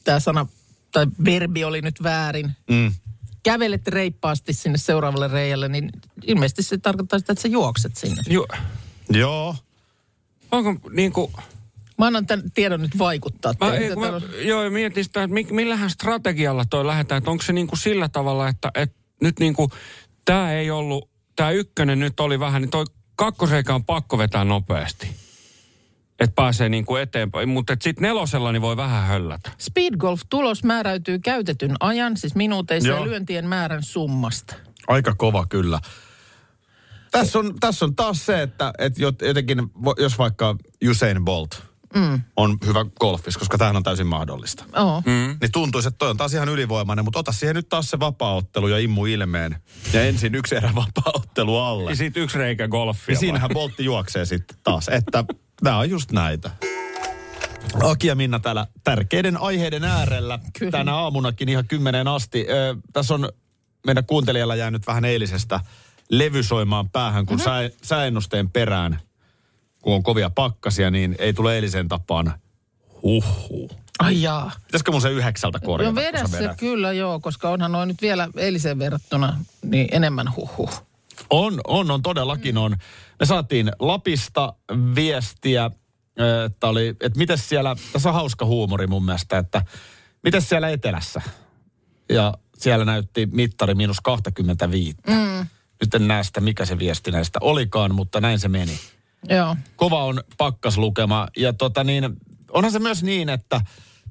tämä 0.04 0.19
sana 0.19 0.47
tai 0.91 1.08
verbi 1.26 1.63
oli 1.63 1.82
nyt 1.82 2.04
väärin. 2.04 2.52
Mm. 2.69 2.91
Kävelet 3.43 3.88
reippaasti 3.88 4.54
sinne 4.54 4.78
seuraavalle 4.78 5.28
reijälle, 5.28 5.67
niin 5.67 5.89
ilmeisesti 6.28 6.63
se 6.63 6.78
tarkoittaa 6.78 7.19
sitä, 7.19 7.34
että 7.34 7.41
sä 7.41 7.47
juokset 7.47 7.97
sinne. 7.97 8.23
Ju, 8.30 8.45
Joo. 9.10 9.56
onko 10.52 10.89
niinku... 10.89 11.32
Mä 11.97 12.06
annan 12.06 12.28
tämän 12.28 12.52
tiedon 12.52 12.82
nyt 12.82 12.97
vaikuttaa. 12.97 13.54
Mä, 13.60 13.73
ei, 13.73 13.95
mä, 13.95 14.08
on- 14.08 14.21
joo, 14.41 14.69
mietin 14.69 15.04
sitä, 15.04 15.23
että 15.23 15.34
mi- 15.34 15.47
millähän 15.52 15.89
strategialla 15.89 16.65
toi 16.65 16.86
lähdetään. 16.88 17.17
Että 17.17 17.32
onko 17.32 17.43
se 17.43 17.54
niinku 17.54 17.76
sillä 17.76 18.10
tavalla, 18.10 18.47
että, 18.47 18.71
että 18.76 18.95
nyt 19.21 19.39
niinku... 19.39 19.69
Tämä 20.26 20.54
ei 20.54 20.71
ollut... 20.71 21.10
Tämä 21.36 21.52
ykkönen 21.52 22.00
nyt 22.00 22.19
oli 22.19 22.39
vähän, 22.39 22.62
niin 22.62 22.69
toi 22.69 22.86
kakkosreikä 23.15 23.76
on 23.76 23.86
pakko 23.86 24.17
vetää 24.17 24.43
nopeasti. 24.43 25.27
Että 26.19 26.34
pääsee 26.36 26.69
niinku 26.69 26.95
eteenpäin. 26.95 27.49
Mutta 27.49 27.77
sitten 27.82 28.01
nelosella 28.01 28.51
niin 28.51 28.62
voi 28.62 28.77
vähän 28.77 29.08
höllätä. 29.08 29.51
Speed 29.58 29.93
golf-tulos 29.97 30.63
määräytyy 30.63 31.19
käytetyn 31.19 31.75
ajan, 31.80 32.17
siis 32.17 32.36
minuuteissa 32.36 32.89
Joo. 32.89 32.99
ja 32.99 33.06
lyöntien 33.06 33.47
määrän 33.47 33.84
summasta. 33.84 34.56
Aika 34.88 35.15
kova 35.15 35.45
kyllä. 35.45 35.80
Tässä 37.12 37.39
on, 37.39 37.53
tässä 37.60 37.86
on 37.86 37.95
taas 37.95 38.25
se, 38.25 38.41
että, 38.41 38.73
että 38.77 38.99
jot- 38.99 39.25
jotenkin, 39.27 39.60
jos 39.97 40.17
vaikka 40.17 40.56
Usain 40.89 41.25
Bolt 41.25 41.63
mm. 41.95 42.21
on 42.38 42.58
hyvä 42.65 42.86
golfis, 42.99 43.38
koska 43.38 43.58
tämähän 43.58 43.75
on 43.75 43.84
täysin 43.84 44.08
mahdollista. 44.08 44.63
Oo. 44.75 45.01
Mm. 45.06 45.38
Niin 45.41 45.51
tuntuisi, 45.51 45.88
että 45.88 45.97
toi 45.97 46.10
on 46.10 46.17
taas 46.17 46.34
ihan 46.34 46.49
ylivoimainen, 46.49 47.06
mutta 47.06 47.19
ota 47.19 47.32
siihen 47.32 47.56
nyt 47.56 47.69
taas 47.69 47.89
se 47.89 47.99
vapaaottelu 47.99 48.67
ja 48.67 48.80
immu 48.80 49.06
ilmeen. 49.06 49.56
Ja 49.93 50.03
ensin 50.03 50.36
yksi 50.36 50.56
erä 50.56 50.71
vapaaottelu 50.86 51.58
alle. 51.58 51.89
Ja 51.91 51.95
sitten 51.95 52.23
yksi 52.23 52.38
reikä 52.38 52.67
golfia. 52.67 53.13
Ja 53.13 53.19
siinähän 53.19 53.49
Boltti 53.53 53.86
juoksee 53.86 54.25
sitten 54.25 54.58
taas, 54.63 54.89
että 54.89 55.23
nämä 55.62 55.78
on 55.78 55.89
just 55.89 56.12
näitä. 56.12 56.52
Aki 57.84 58.08
ja 58.08 58.15
Minna 58.15 58.39
täällä 58.39 58.67
tärkeiden 58.84 59.38
aiheiden 59.38 59.84
äärellä. 59.84 60.39
Kyllä. 60.60 60.72
Tänä 60.72 60.96
aamunakin 60.96 61.50
ihan 61.50 61.67
kymmeneen 61.67 62.08
asti. 62.08 62.46
Ö, 62.50 62.76
tässä 62.93 63.13
on 63.13 63.30
meidän 63.86 64.06
kuuntelijalla 64.06 64.56
jäänyt 64.56 64.88
vähän 64.88 65.06
eilisestä 65.06 65.60
levysoimaan 66.10 66.89
päähän, 66.89 67.26
kun 67.26 67.38
mm-hmm. 67.38 67.70
sä, 67.70 67.78
sääennusteen 67.84 68.50
perään, 68.50 69.00
kun 69.82 69.93
on 69.93 70.04
kovia 70.04 70.30
pakkasia, 70.30 70.91
niin 70.91 71.15
ei 71.20 71.34
tule 71.34 71.56
eilisen 71.56 71.88
tapaan 71.88 72.34
huhhuh. 73.04 73.72
Ai 74.00 74.22
jaa. 74.22 74.52
Pitäisikö 74.65 74.91
mun 74.91 75.02
se 75.02 75.12
yhdeksältä 75.12 75.60
korjata? 75.60 75.91
No 75.91 75.96
vedä 75.96 76.28
se 76.28 76.50
kyllä 76.58 76.91
joo, 76.91 77.20
koska 77.20 77.50
onhan 77.50 77.72
noin 77.72 77.88
nyt 77.88 78.02
vielä 78.02 78.30
eiliseen 78.38 78.80
verrattuna 78.80 79.39
niin 79.63 79.88
enemmän 79.91 80.36
huhhuh. 80.36 80.87
On, 81.30 81.62
on, 81.67 81.91
on 81.91 82.01
todellakin 82.01 82.58
on. 82.58 82.77
Me 83.19 83.25
saatiin 83.25 83.71
Lapista 83.80 84.53
viestiä, 84.95 85.71
että 86.45 86.67
oli, 86.67 86.88
että 86.88 87.17
miten 87.17 87.38
siellä, 87.38 87.75
tässä 87.93 88.10
on 88.10 88.15
hauska 88.15 88.45
huumori 88.45 88.88
mun 88.88 89.06
mielestä, 89.06 89.38
että 89.38 89.65
miten 90.23 90.41
siellä 90.41 90.69
etelässä? 90.69 91.21
Ja 92.10 92.34
siellä 92.58 92.86
näytti 92.86 93.25
mittari 93.32 93.75
miinus 93.75 94.01
25. 94.01 94.97
Mm. 95.08 95.47
Nyt 95.82 95.93
en 95.93 96.08
näe 96.08 96.23
sitä, 96.23 96.41
mikä 96.41 96.65
se 96.65 96.80
viesti 96.80 97.12
näistä 97.12 97.39
olikaan, 97.41 97.95
mutta 97.95 98.21
näin 98.21 98.39
se 98.39 98.47
meni. 98.47 98.80
Joo. 99.30 99.56
Kova 99.75 100.03
on 100.03 100.23
pakkaslukema. 100.38 101.27
Ja 101.38 101.53
tota 101.53 101.84
niin, 101.84 102.17
onhan 102.51 102.71
se 102.71 102.80
myös 102.80 103.03
niin, 103.03 103.30
että 103.30 103.62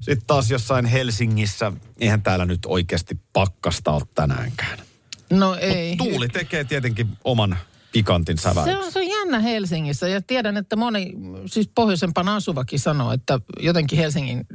sitten 0.01 0.27
taas 0.27 0.51
jossain 0.51 0.85
Helsingissä, 0.85 1.71
eihän 1.99 2.23
täällä 2.23 2.45
nyt 2.45 2.65
oikeasti 2.65 3.19
pakkasta 3.33 3.91
ole 3.91 4.03
tänäänkään. 4.15 4.86
No 5.29 5.55
ei. 5.55 5.95
Tuuli 5.97 6.27
tekee 6.27 6.63
tietenkin 6.63 7.07
oman 7.23 7.57
pikantin 7.91 8.37
Se 8.37 8.41
säväyksen. 8.41 8.77
on, 8.77 8.91
se 8.91 8.99
on 8.99 9.07
jännä 9.07 9.39
Helsingissä 9.39 10.07
ja 10.07 10.21
tiedän, 10.21 10.57
että 10.57 10.75
moni, 10.75 11.13
siis 11.45 11.69
pohjoisempana 11.75 12.35
asuvakin 12.35 12.79
sanoo, 12.79 13.11
että 13.11 13.39
jotenkin 13.59 13.99
Helsingin 13.99 14.47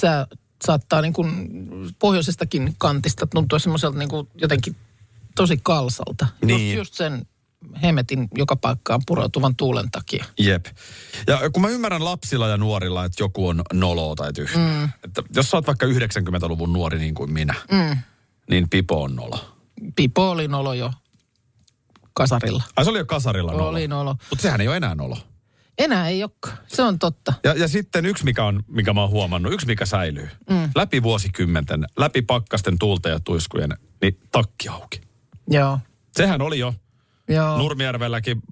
sää 0.00 0.26
saattaa 0.64 1.00
niin 1.02 1.12
kuin 1.12 1.48
pohjoisestakin 1.98 2.74
kantista 2.78 3.26
tuntua 3.26 3.58
semmoiselta 3.58 3.98
niin 3.98 4.08
kuin 4.08 4.28
jotenkin 4.34 4.76
tosi 5.36 5.60
kalsalta. 5.62 6.26
Niin. 6.44 6.76
Just, 6.76 6.78
just 6.78 6.94
sen 6.94 7.26
hemetin 7.82 8.28
joka 8.34 8.56
paikkaan 8.56 9.02
pureutuvan 9.06 9.56
tuulen 9.56 9.90
takia. 9.90 10.24
Jep. 10.38 10.66
Ja 11.26 11.50
kun 11.52 11.62
mä 11.62 11.68
ymmärrän 11.68 12.04
lapsilla 12.04 12.48
ja 12.48 12.56
nuorilla, 12.56 13.04
että 13.04 13.22
joku 13.22 13.48
on 13.48 13.62
noloa 13.72 14.14
tai 14.14 14.32
tyhmä. 14.32 14.80
Mm. 14.80 14.88
Että 15.04 15.22
jos 15.34 15.50
sä 15.50 15.56
oot 15.56 15.66
vaikka 15.66 15.86
90-luvun 15.86 16.72
nuori 16.72 16.98
niin 16.98 17.14
kuin 17.14 17.32
minä, 17.32 17.54
mm. 17.70 17.96
niin 18.50 18.70
Pipo 18.70 19.02
on 19.02 19.16
nolo. 19.16 19.59
Pipo 19.96 20.30
oli 20.30 20.48
nolo 20.48 20.74
jo 20.74 20.92
kasarilla. 22.12 22.62
Ai 22.76 22.84
se 22.84 22.90
oli 22.90 22.98
jo 22.98 23.06
kasarilla 23.06 23.52
nolo. 23.52 23.68
Oli 23.68 23.88
nolo. 23.88 24.16
Mutta 24.30 24.42
sehän 24.42 24.60
ei 24.60 24.68
ole 24.68 24.76
enää 24.76 24.94
nolo. 24.94 25.18
Enää 25.78 26.08
ei 26.08 26.22
olekaan. 26.22 26.58
Se 26.66 26.82
on 26.82 26.98
totta. 26.98 27.34
Ja, 27.44 27.54
ja 27.54 27.68
sitten 27.68 28.06
yksi, 28.06 28.24
mikä, 28.24 28.44
on, 28.44 28.64
mikä 28.68 28.92
mä 28.92 29.00
oon 29.00 29.10
huomannut, 29.10 29.52
yksi 29.52 29.66
mikä 29.66 29.86
säilyy. 29.86 30.28
Mm. 30.50 30.70
Läpi 30.74 31.02
vuosikymmenten, 31.02 31.86
läpi 31.96 32.22
pakkasten 32.22 32.78
tuulta 32.78 33.08
ja 33.08 33.20
tuiskujen, 33.20 33.74
niin 34.02 34.18
takki 34.32 34.68
auki. 34.68 35.00
Joo. 35.48 35.78
Sehän 36.12 36.42
oli 36.42 36.58
jo 36.58 36.74
Joo. 37.28 37.58
Nurmijärvelläkin 37.58 38.42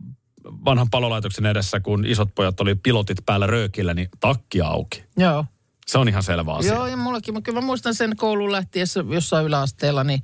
vanhan 0.64 0.91
palolaitoksen 0.91 1.47
edessä, 1.47 1.81
kun 1.81 2.07
isot 2.07 2.35
pojat 2.35 2.61
oli 2.61 2.75
pilotit 2.75 3.19
päällä 3.27 3.47
röökillä, 3.47 3.95
niin 3.95 4.09
takki 4.21 4.61
auki. 4.61 5.05
Joo. 5.17 5.45
Se 5.87 5.99
on 5.99 6.09
ihan 6.09 6.23
selvä 6.23 6.55
asia. 6.55 6.75
Joo, 6.75 6.87
ja 6.87 6.97
mullakin. 6.97 7.35
Mä 7.35 7.41
kyllä 7.41 7.61
mä 7.61 7.67
muistan 7.67 7.95
sen 7.95 8.17
kouluun 8.17 8.53
lähtiessä 8.53 9.05
jossain 9.11 9.47
yläasteella, 9.47 10.05
niin 10.05 10.23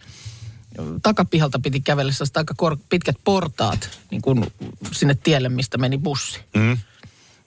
takapihalta 1.03 1.59
piti 1.59 1.81
kävellä 1.81 2.13
aika 2.37 2.55
kor- 2.57 2.79
pitkät 2.89 3.17
portaat 3.25 3.99
niin 4.11 4.23
kuin 4.23 4.47
sinne 4.93 5.15
tielle, 5.15 5.49
mistä 5.49 5.79
meni 5.79 5.99
bussi. 5.99 6.41
Mm. 6.57 6.79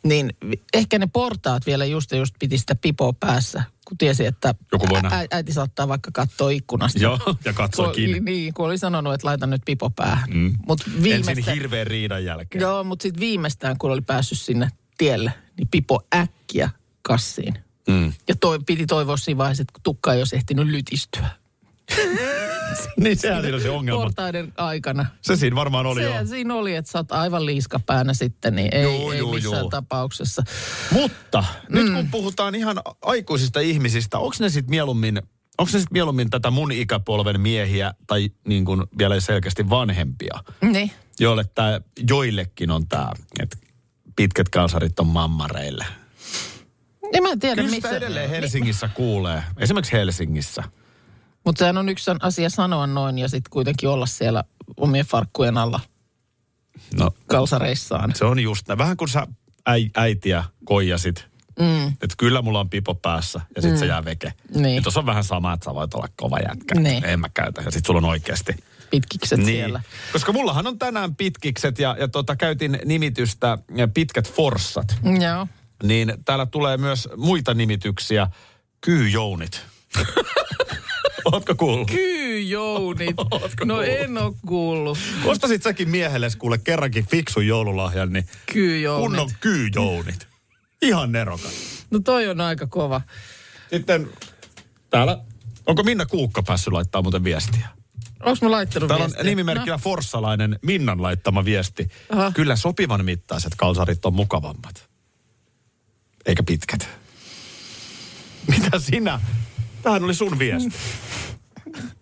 Niin 0.03 0.33
ehkä 0.73 0.99
ne 0.99 1.07
portaat 1.13 1.65
vielä 1.65 1.85
just 1.85 2.11
just 2.11 2.35
piti 2.39 2.57
sitä 2.57 2.75
pipoa 2.75 3.13
päässä, 3.13 3.63
kun 3.87 3.97
tiesi, 3.97 4.25
että 4.25 4.55
Joku 4.71 4.89
voi 4.89 4.99
ä- 5.05 5.27
äiti 5.31 5.53
saattaa 5.53 5.87
vaikka 5.87 6.11
katsoa 6.13 6.49
ikkunasta. 6.49 6.99
Joo, 6.99 7.19
ja 7.45 7.53
katsoi 7.53 7.85
Kun- 7.85 7.95
kiinni. 7.95 8.19
Niin, 8.19 8.53
kun 8.53 8.65
oli 8.65 8.77
sanonut, 8.77 9.13
että 9.13 9.27
laita 9.27 9.47
nyt 9.47 9.61
pipo 9.65 9.89
päähän. 9.89 10.29
Mm. 10.29 10.55
Mut 10.67 10.81
Ensin 11.05 11.45
hirveän 11.55 11.87
riidan 11.87 12.25
jälkeen. 12.25 12.61
joo, 12.61 12.83
mutta 12.83 13.03
sitten 13.03 13.19
viimeistään, 13.21 13.77
kun 13.77 13.91
oli 13.91 14.01
päässyt 14.01 14.39
sinne 14.39 14.69
tielle, 14.97 15.33
niin 15.57 15.67
pipo 15.67 16.01
äkkiä 16.15 16.69
kassiin. 17.01 17.53
Mm. 17.87 18.13
Ja 18.27 18.35
toi, 18.35 18.59
piti 18.65 18.85
toivoa 18.85 19.17
siinä 19.17 19.37
vaiheessa, 19.37 19.61
että 19.61 19.79
tukka 19.83 20.13
ei 20.13 20.19
olisi 20.21 20.35
ehtinyt 20.35 20.67
lytistyä. 20.67 21.29
niin 22.99 23.17
sehän 23.17 23.41
siinä 23.43 23.59
se 23.59 23.69
ongelma. 23.69 24.01
Portaiden 24.03 24.53
aikana. 24.57 25.05
Se 25.21 25.35
siinä 25.35 25.55
varmaan 25.55 25.85
oli 25.85 26.03
jo. 26.03 26.11
Se 26.19 26.25
siinä 26.25 26.55
oli, 26.55 26.75
että 26.75 26.91
sä 26.91 26.99
oot 26.99 27.11
aivan 27.11 27.45
liiskapäänä 27.45 28.13
sitten, 28.13 28.55
niin 28.55 28.69
ei, 28.75 28.83
Juu, 28.83 29.11
ei 29.11 29.19
juu, 29.19 29.33
missään 29.33 29.59
juu. 29.61 29.69
tapauksessa. 29.69 30.43
Mutta 30.91 31.43
mm. 31.69 31.75
nyt 31.75 31.93
kun 31.93 32.07
puhutaan 32.11 32.55
ihan 32.55 32.81
aikuisista 33.01 33.59
ihmisistä, 33.59 34.17
onko 34.19 34.35
ne 34.39 34.49
sitten 34.49 34.69
mieluummin, 34.69 35.17
onko 35.57 35.69
ne 35.73 35.79
sit 35.79 35.91
mieluummin 35.91 36.29
tätä 36.29 36.51
mun 36.51 36.71
ikäpolven 36.71 37.41
miehiä 37.41 37.93
tai 38.07 38.29
niin 38.47 38.65
kuin 38.65 38.83
vielä 38.97 39.19
selkeästi 39.19 39.69
vanhempia, 39.69 40.43
Niin. 40.61 40.91
joille 41.19 41.45
tää, 41.55 41.81
joillekin 42.09 42.71
on 42.71 42.87
tämä, 42.87 43.11
että 43.39 43.57
pitkät 44.15 44.49
kalsarit 44.49 44.99
on 44.99 45.07
mammareille. 45.07 45.85
En 47.13 47.23
mä 47.23 47.29
tiedä, 47.39 47.55
Kyllä 47.55 47.69
missä. 47.69 47.87
sitä 47.89 47.97
edelleen 47.97 48.29
Helsingissä 48.29 48.89
kuulee. 48.93 49.43
Esimerkiksi 49.57 49.91
Helsingissä. 49.93 50.63
Mutta 51.47 51.59
sehän 51.59 51.77
on 51.77 51.89
yksi 51.89 52.11
asia 52.21 52.49
sanoa 52.49 52.87
noin 52.87 53.17
ja 53.17 53.29
sitten 53.29 53.49
kuitenkin 53.49 53.89
olla 53.89 54.05
siellä 54.05 54.43
omien 54.77 55.05
farkkujen 55.05 55.57
alla 55.57 55.79
No 56.99 57.11
kalsareissaan. 57.27 58.15
se 58.15 58.25
on 58.25 58.39
just 58.39 58.67
näin. 58.67 58.77
Vähän 58.77 58.97
kun 58.97 59.09
sä 59.09 59.27
äi, 59.65 59.89
äitiä 59.95 60.43
koijasit. 60.65 61.25
Mm. 61.59 61.87
Että 61.87 62.15
kyllä 62.17 62.41
mulla 62.41 62.59
on 62.59 62.69
pipo 62.69 62.95
päässä 62.95 63.41
ja 63.55 63.61
sit 63.61 63.71
mm. 63.71 63.77
se 63.77 63.85
jää 63.85 64.05
veke. 64.05 64.33
Niin. 64.55 64.83
Tuossa 64.83 64.99
on 64.99 65.05
vähän 65.05 65.23
sama, 65.23 65.53
että 65.53 65.65
sä 65.65 65.75
voit 65.75 65.93
olla 65.93 66.07
kova 66.15 66.37
jätkä. 66.39 66.75
Niin. 66.75 67.05
En 67.05 67.19
mä 67.19 67.29
käytä. 67.33 67.61
Ja 67.61 67.71
sit 67.71 67.85
sulla 67.85 67.97
on 67.97 68.05
oikeasti. 68.05 68.55
Pitkikset 68.89 69.45
siellä. 69.45 69.81
Koska 70.13 70.33
mullahan 70.33 70.67
on 70.67 70.79
tänään 70.79 71.15
pitkikset 71.15 71.79
ja, 71.79 71.95
ja 71.99 72.07
tota, 72.07 72.35
käytin 72.35 72.79
nimitystä 72.85 73.57
ja 73.75 73.87
pitkät 73.87 74.33
forssat. 74.33 74.95
Joo. 75.21 75.47
niin 75.83 76.13
täällä 76.25 76.45
tulee 76.45 76.77
myös 76.77 77.09
muita 77.17 77.53
nimityksiä. 77.53 78.27
Kyyjounit. 78.81 79.76
Ootko 81.31 81.55
kuullut? 81.55 81.91
Kyyjounit. 81.91 83.15
Ootko 83.31 83.65
no 83.65 83.73
kuullut? 83.75 83.93
en 83.99 84.17
ole 84.17 84.33
kuullut. 84.47 84.97
Ostasit 85.25 85.63
säkin 85.63 85.89
miehelle 85.89 86.27
kuule 86.37 86.57
kerrankin 86.57 87.05
fiksun 87.07 87.47
joululahjan, 87.47 88.13
niin 88.13 88.25
Kyyjounit. 88.53 89.03
kunnon 89.07 89.29
kyyjounit. 89.39 90.27
Ihan 90.81 91.11
nerokas. 91.11 91.51
No 91.91 91.99
toi 91.99 92.27
on 92.27 92.41
aika 92.41 92.67
kova. 92.67 93.01
Sitten 93.73 94.09
täällä, 94.89 95.17
onko 95.65 95.83
Minna 95.83 96.05
Kuukka 96.05 96.43
päässyt 96.43 96.73
laittaa 96.73 97.01
muuten 97.01 97.23
viestiä? 97.23 97.67
Onko 98.23 98.37
mä 98.45 98.51
laittanut 98.51 98.87
Täällä 98.87 99.03
on 99.05 99.09
viestiä? 99.11 99.23
nimimerkillä 99.29 99.77
Forssalainen 99.77 100.59
Minnan 100.61 101.01
laittama 101.01 101.45
viesti. 101.45 101.87
Aha. 102.09 102.31
Kyllä 102.31 102.55
sopivan 102.55 103.05
mittaiset 103.05 103.55
kalsarit 103.55 104.05
on 104.05 104.13
mukavammat. 104.13 104.89
Eikä 106.25 106.43
pitkät. 106.43 106.89
Mitä 108.47 108.79
sinä? 108.79 109.19
Tämähän 109.87 110.03
oli 110.03 110.13
sun 110.13 110.39
viesti. 110.39 110.69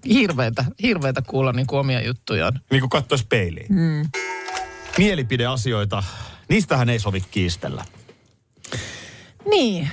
Hirveetä, 0.09 0.65
hirveetä 0.83 1.21
kuulla 1.21 1.51
niin 1.51 1.67
kuin 1.67 1.79
omia 1.79 2.05
juttujaan. 2.05 2.59
Niin 2.71 2.81
kuin 2.81 2.89
katsoisi 2.89 3.25
peiliin. 3.29 3.67
Mm. 3.69 4.09
Mielipideasioita, 4.97 6.03
niistähän 6.49 6.89
ei 6.89 6.99
sovi 6.99 7.21
kiistellä. 7.31 7.85
Niin. 9.49 9.89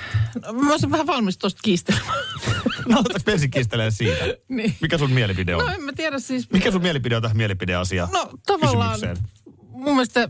No, 0.47 0.53
mä 0.53 0.71
olisin 0.71 0.91
vähän 0.91 1.07
valmis 1.07 1.39
tuosta 1.39 1.61
kiistelemään. 1.65 2.19
No 2.89 2.99
otaks 3.01 3.25
ensin 3.29 3.51
kiistelee 3.51 3.91
siitä? 3.91 4.25
Niin. 4.49 4.77
Mikä 4.81 4.99
sun 4.99 5.11
mielipide 5.11 5.57
on? 5.57 5.67
No 5.67 5.75
en 5.75 5.83
mä 5.83 5.93
tiedä 5.93 6.19
siis. 6.19 6.51
Mikä 6.51 6.71
sun 6.71 6.83
mielipide 6.83 7.17
on 7.17 7.23
tähän 7.23 7.37
mielipideasiaan? 7.37 8.11
No 8.13 8.31
tavallaan 8.47 9.01
mun 9.69 9.95
mielestä 9.95 10.29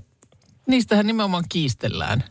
niistähän 0.66 1.06
nimenomaan 1.06 1.44
kiistellään. 1.48 2.24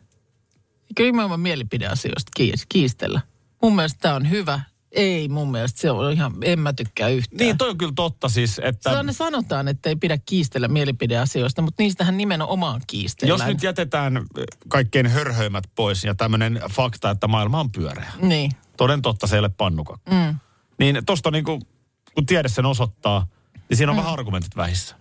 Eikö 0.90 1.04
nimenomaan 1.04 1.40
mielipideasioista 1.40 2.32
kiis- 2.36 2.66
kiistellä? 2.70 3.22
Mun 3.62 3.76
mielestä 3.76 4.00
tämä 4.02 4.16
on 4.16 4.30
hyvä. 4.30 4.71
Ei 4.92 5.28
mun 5.28 5.52
mielestä, 5.52 5.82
se 5.82 5.92
on 5.92 6.12
ihan, 6.12 6.34
en 6.42 6.60
mä 6.60 6.74
tykkää 6.74 7.10
yhtään. 7.10 7.38
Niin, 7.38 7.58
toi 7.58 7.70
on 7.70 7.78
kyllä 7.78 7.94
totta 7.96 8.30
siis, 8.30 8.62
että... 8.64 8.92
Se 8.92 8.98
on, 8.98 9.06
ne 9.06 9.14
sanotaan, 9.14 9.68
että 9.68 9.90
ei 9.90 9.96
pidä 9.96 10.18
kiistellä 10.26 10.68
mielipideasioista, 10.68 11.62
mutta 11.62 11.84
niistähän 11.84 12.18
nimenomaan 12.18 12.82
kiistellään. 12.88 13.40
Jos 13.40 13.48
nyt 13.48 13.64
jätetään 13.64 14.18
äh, 14.18 14.24
kaikkein 14.68 15.08
hörhöimmät 15.08 15.64
pois 15.76 16.04
ja 16.04 16.16
tämmöinen 16.16 16.62
fakta, 16.72 17.10
että 17.10 17.28
maailma 17.28 17.60
on 17.60 17.72
pyöreä. 17.72 18.12
Niin. 18.22 18.52
Toden 18.78 19.02
totta 19.02 19.28
se 19.28 19.36
ei 19.36 19.40
ole 19.40 19.50
pannukakku. 19.50 20.12
Mm. 20.12 20.36
Niin 20.80 21.00
tosta 21.06 21.32
niinku, 21.32 21.60
kun 22.16 22.26
tiede 22.26 22.50
sen 22.50 22.66
osoittaa, 22.66 23.28
niin 23.70 23.78
siinä 23.78 23.92
on 23.92 23.96
mm. 23.96 24.00
vähän 24.00 24.14
argumentit 24.14 24.56
vähissä. 24.56 24.96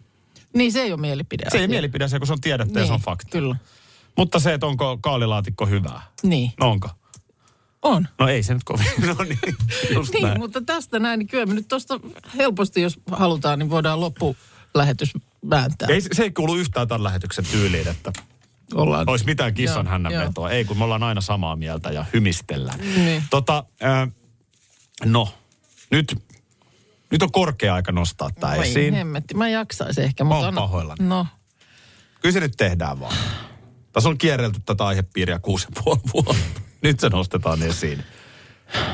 Niin 0.55 0.73
se 0.73 0.83
ei 0.83 0.93
ole 0.93 1.01
mielipide. 1.01 1.51
Se 1.51 1.59
ei 1.59 1.69
mielipide 1.69 2.09
se, 2.09 2.19
kun 2.19 2.27
se 2.27 2.33
on 2.33 2.41
tiedettä 2.41 2.75
niin, 2.75 2.81
ja 2.81 2.87
se 2.87 2.93
on 2.93 3.01
fakta. 3.01 3.31
Kyllä. 3.31 3.57
Mutta 4.17 4.39
se, 4.39 4.55
että 4.55 4.67
onko 4.67 4.99
kaalilaatikko 4.99 5.67
hyvää. 5.67 6.03
Niin. 6.23 6.53
No 6.61 6.71
onko? 6.71 6.89
On. 7.83 8.09
No 8.19 8.29
ei 8.29 8.43
se 8.43 8.55
nyt 8.55 8.65
kovin. 8.65 8.87
No 9.07 9.17
niin, 9.25 9.39
just 9.95 10.13
Niin, 10.13 10.23
näin. 10.27 10.39
mutta 10.39 10.61
tästä 10.67 10.99
näin, 10.99 11.19
niin 11.19 11.27
kyllä 11.27 11.47
me 11.47 11.55
nyt 11.55 11.69
tuosta 11.69 12.01
helposti, 12.37 12.81
jos 12.83 13.01
halutaan, 13.13 13.59
niin 13.59 13.71
voidaan 13.71 14.01
loppulähetys 14.01 15.13
vääntää. 15.51 15.89
Ei, 15.89 16.01
se 16.01 16.23
ei 16.23 16.31
kuulu 16.31 16.57
yhtään 16.57 16.89
tämän 16.89 17.03
lähetyksen 17.05 17.45
tyyliin, 17.51 17.89
että 17.89 18.13
Ollaan. 18.75 19.09
olisi 19.09 19.25
mitään 19.25 19.55
kissan 19.55 19.87
Joo, 19.87 19.93
hännän 19.93 20.13
joo. 20.13 20.25
vetoa. 20.27 20.51
Ei, 20.51 20.65
kun 20.65 20.79
me 20.79 20.85
ollaan 20.85 21.03
aina 21.03 21.21
samaa 21.21 21.57
mieltä 21.57 21.91
ja 21.91 22.05
hymistellään. 22.13 22.79
Niin. 22.81 23.23
Tota, 23.31 23.65
äh, 23.85 24.09
no, 25.05 25.35
nyt, 25.91 26.19
nyt 27.11 27.23
on 27.23 27.33
korkea 27.33 27.75
aika 27.75 27.93
nostaa 27.93 28.31
tämä 28.41 28.57
Voi 28.57 28.69
esiin. 28.69 28.95
hemmetti, 28.95 29.35
mä 29.35 29.49
jaksaisin 29.49 30.05
ehkä. 30.05 30.25
Mä 30.25 30.29
Mutta 30.29 30.45
oon 30.47 30.55
pahoillani. 30.55 31.05
No, 31.09 31.27
Kyllä 32.21 32.33
se 32.33 32.41
nyt 32.41 32.55
tehdään 32.57 33.01
vaan. 33.01 33.17
Tässä 33.93 34.09
on 34.09 34.19
kierrelty 34.19 34.61
tätä 34.67 34.87
aihepiiriä 34.87 35.39
kuusi 35.39 35.67
ja 35.77 35.83
puoli 35.85 36.01
vuotta. 36.15 36.61
Nyt 36.83 37.01
se 37.01 37.09
nostetaan 37.09 37.63
esiin. 37.63 38.05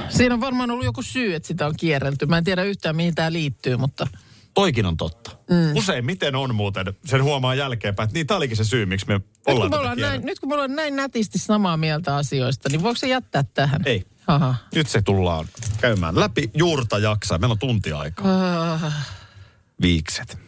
siinä 0.08 0.34
on 0.34 0.40
varmaan 0.40 0.70
ollut 0.70 0.84
joku 0.84 1.02
syy, 1.02 1.34
että 1.34 1.46
sitä 1.46 1.66
on 1.66 1.74
kierrelty. 1.76 2.26
Mä 2.26 2.38
en 2.38 2.44
tiedä 2.44 2.62
yhtään, 2.62 2.96
mihin 2.96 3.14
tämä 3.14 3.32
liittyy, 3.32 3.76
mutta 3.76 4.06
Toikin 4.56 4.86
on 4.86 4.96
totta. 4.96 5.30
Mm. 5.50 5.76
Usein 5.76 6.04
miten 6.04 6.34
on 6.36 6.54
muuten, 6.54 6.86
sen 7.04 7.22
huomaa 7.22 7.54
jälkeenpäin, 7.54 8.04
että 8.04 8.14
niin 8.14 8.26
tämä 8.26 8.36
olikin 8.36 8.56
se 8.56 8.64
syy, 8.64 8.86
miksi 8.86 9.06
me 9.06 9.14
nyt 9.14 9.24
kun, 9.44 9.54
ollaan 9.54 9.70
me 9.70 9.76
ollaan 9.76 9.98
näin, 9.98 10.22
nyt 10.26 10.40
kun 10.40 10.48
me 10.48 10.54
ollaan 10.54 10.76
näin 10.76 10.96
nätisti 10.96 11.38
samaa 11.38 11.76
mieltä 11.76 12.16
asioista, 12.16 12.68
niin 12.68 12.82
voiko 12.82 12.96
se 12.96 13.08
jättää 13.08 13.44
tähän? 13.54 13.82
Ei. 13.84 14.04
Aha. 14.26 14.54
Nyt 14.74 14.88
se 14.88 15.02
tullaan 15.02 15.46
käymään 15.80 16.20
läpi 16.20 16.50
juurta 16.54 16.98
jaksaa. 16.98 17.38
Meillä 17.38 17.52
on 17.52 17.58
tunti 17.58 17.92
aikaa. 17.92 18.72
Ah, 18.72 18.94
Viikset. 19.82 20.38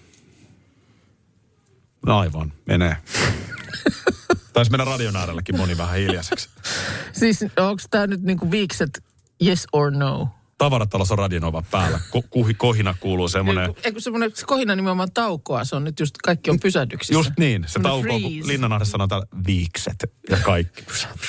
No 2.07 2.19
aivan, 2.19 2.53
menee. 2.67 2.97
Taisi 4.59 4.71
mennä 4.71 4.85
radion 4.85 5.17
äärelläkin 5.17 5.57
moni 5.57 5.79
vähän 5.79 5.97
hiljaiseksi. 5.97 6.49
siis 7.21 7.43
onko 7.43 7.83
tämä 7.91 8.07
nyt 8.07 8.23
niinku 8.23 8.51
viikset 8.51 9.05
yes 9.47 9.67
or 9.73 9.91
no? 9.91 10.29
Tavaratalossa 10.59 11.15
on 11.15 11.19
radionova 11.19 11.63
päällä. 11.71 12.01
Ko- 12.17 12.29
kuhi, 12.31 12.55
kohina 12.55 12.95
kuuluu 13.01 13.29
semmoinen... 13.29 13.75
Eikö, 13.85 14.01
semmoinen 14.01 14.33
kohina 14.47 14.77
nimenomaan 14.77 15.13
taukoa, 15.15 15.65
se 15.65 15.77
on 15.77 15.85
nyt 15.85 16.01
just 16.01 16.15
kaikki 16.25 16.51
on 16.51 16.61
pysähdyksissä. 16.61 17.19
Just 17.19 17.33
niin, 17.39 17.65
se 17.67 17.73
Semmoinen 17.73 18.03
tauko, 18.03 18.21
kun 18.21 18.31
freeze. 18.31 18.49
Linnanahde 18.49 18.85
sanoo 18.85 19.07
täällä 19.07 19.27
viikset 19.47 20.05
ja 20.31 20.37
kaikki. 20.37 20.85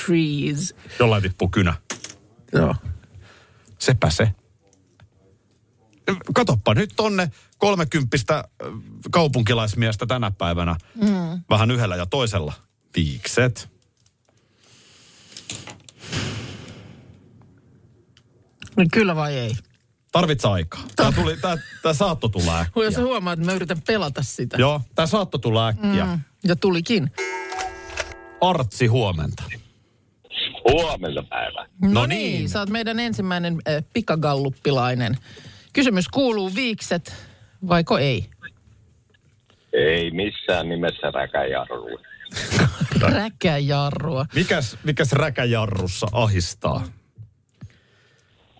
Freeze. 0.05 0.75
Jollain 0.99 1.23
tippuu 1.23 1.49
kynä. 1.49 1.73
Joo. 2.53 2.75
Sepä 3.79 4.09
se. 4.09 4.31
Katoppa 6.33 6.73
nyt 6.73 6.93
tonne 6.95 7.31
kolmekymppistä 7.57 8.43
kaupunkilaismiestä 9.11 10.05
tänä 10.05 10.31
päivänä. 10.31 10.75
Mm. 10.95 11.43
Vähän 11.49 11.71
yhdellä 11.71 11.95
ja 11.95 12.05
toisella. 12.05 12.68
Viikset. 12.95 13.69
Niin 18.77 18.91
kyllä 18.91 19.15
vai 19.15 19.35
ei? 19.37 19.51
Tarvitse 20.11 20.47
aikaa. 20.47 20.83
Tää, 20.95 21.11
tuli, 21.11 21.37
tää, 21.37 21.57
tää 21.83 21.93
saatto 21.93 22.27
tulla 22.29 22.59
äkkiä. 22.59 22.83
Jos 22.83 22.93
sä 22.93 23.01
huomaat, 23.01 23.39
että 23.39 23.51
mä 23.51 23.55
yritän 23.55 23.81
pelata 23.87 24.23
sitä. 24.23 24.57
Joo, 24.57 24.81
tää 24.95 25.05
saatto 25.05 25.37
tulla 25.37 25.67
äkkiä. 25.67 26.05
Mm. 26.05 26.19
Ja 26.43 26.55
tulikin. 26.55 27.11
Artsi, 28.41 28.87
huomenta. 28.87 29.43
Huomenta 30.71 31.23
päivä. 31.23 31.67
No, 31.81 31.89
No 31.91 32.05
niin. 32.05 32.19
niin. 32.33 32.49
sä 32.49 32.59
oot 32.59 32.69
meidän 32.69 32.99
ensimmäinen 32.99 33.53
äh, 33.53 33.83
pikagalluppilainen. 33.93 35.17
Kysymys 35.73 36.07
kuuluu 36.07 36.55
viikset, 36.55 37.15
vaiko 37.67 37.97
ei? 37.97 38.25
Ei 39.73 40.11
missään 40.11 40.69
nimessä 40.69 41.11
räkäjarru. 41.11 41.99
Räkäjarrua. 43.01 44.25
Mikäs, 44.35 44.77
mikäs 44.83 45.11
räkäjarrussa 45.11 46.07
ahistaa? 46.11 46.83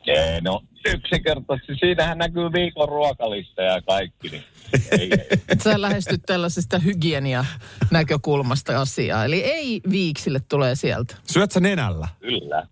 Ei, 0.07 0.41
no 0.41 0.61
yksinkertaisesti 0.85 1.75
siinähän 1.79 2.17
näkyy 2.17 2.51
viikon 2.53 2.89
ruokalista 2.89 3.61
ja 3.61 3.81
kaikki. 3.81 4.29
Niin 4.29 4.43
ei, 4.91 5.09
ei. 5.11 5.57
Sä 5.63 5.81
lähestyt 5.81 6.21
tällaisesta 6.25 6.79
hygienia-näkökulmasta 6.79 8.81
asiaa. 8.81 9.25
Eli 9.25 9.43
ei 9.43 9.81
viiksille 9.91 10.39
tulee 10.49 10.75
sieltä. 10.75 11.15
Syöt 11.23 11.51
sä 11.51 11.59
nenällä? 11.59 12.07
Kyllä. 12.19 12.67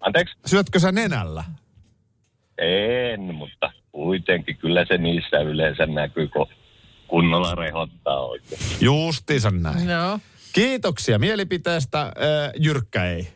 Anteeksi? 0.00 0.34
Syötkö 0.46 0.78
sä 0.78 0.92
nenällä? 0.92 1.44
En, 2.58 3.34
mutta 3.34 3.72
kuitenkin 3.92 4.56
kyllä 4.56 4.84
se 4.88 4.98
niissä 4.98 5.38
yleensä 5.38 5.86
näkyy, 5.86 6.28
kun 6.28 6.46
kunnolla 7.08 7.54
rehottaa 7.54 8.20
oikein. 8.26 8.60
Justiinsa 8.80 9.50
näin. 9.50 9.88
Joo. 9.88 10.18
Kiitoksia 10.52 11.18
mielipiteestä. 11.18 12.00
Äh, 12.02 12.12
jyrkkä 12.56 13.04
ei. 13.04 13.28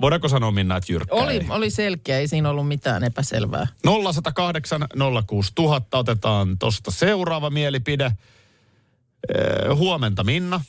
Voidaanko 0.00 0.28
sanoa 0.28 0.50
Minna, 0.50 0.76
että 0.76 0.92
jyrkkä 0.92 1.14
Oli, 1.14 1.32
ei? 1.32 1.46
oli 1.48 1.70
selkeä, 1.70 2.18
ei 2.18 2.28
siinä 2.28 2.50
ollut 2.50 2.68
mitään 2.68 3.04
epäselvää. 3.04 3.66
0108 3.84 4.86
06000 5.26 5.98
otetaan 5.98 6.58
tosta 6.58 6.90
seuraava 6.90 7.50
mielipide. 7.50 8.04
Äh, 8.04 9.76
huomenta 9.76 10.24
Minna. 10.24 10.60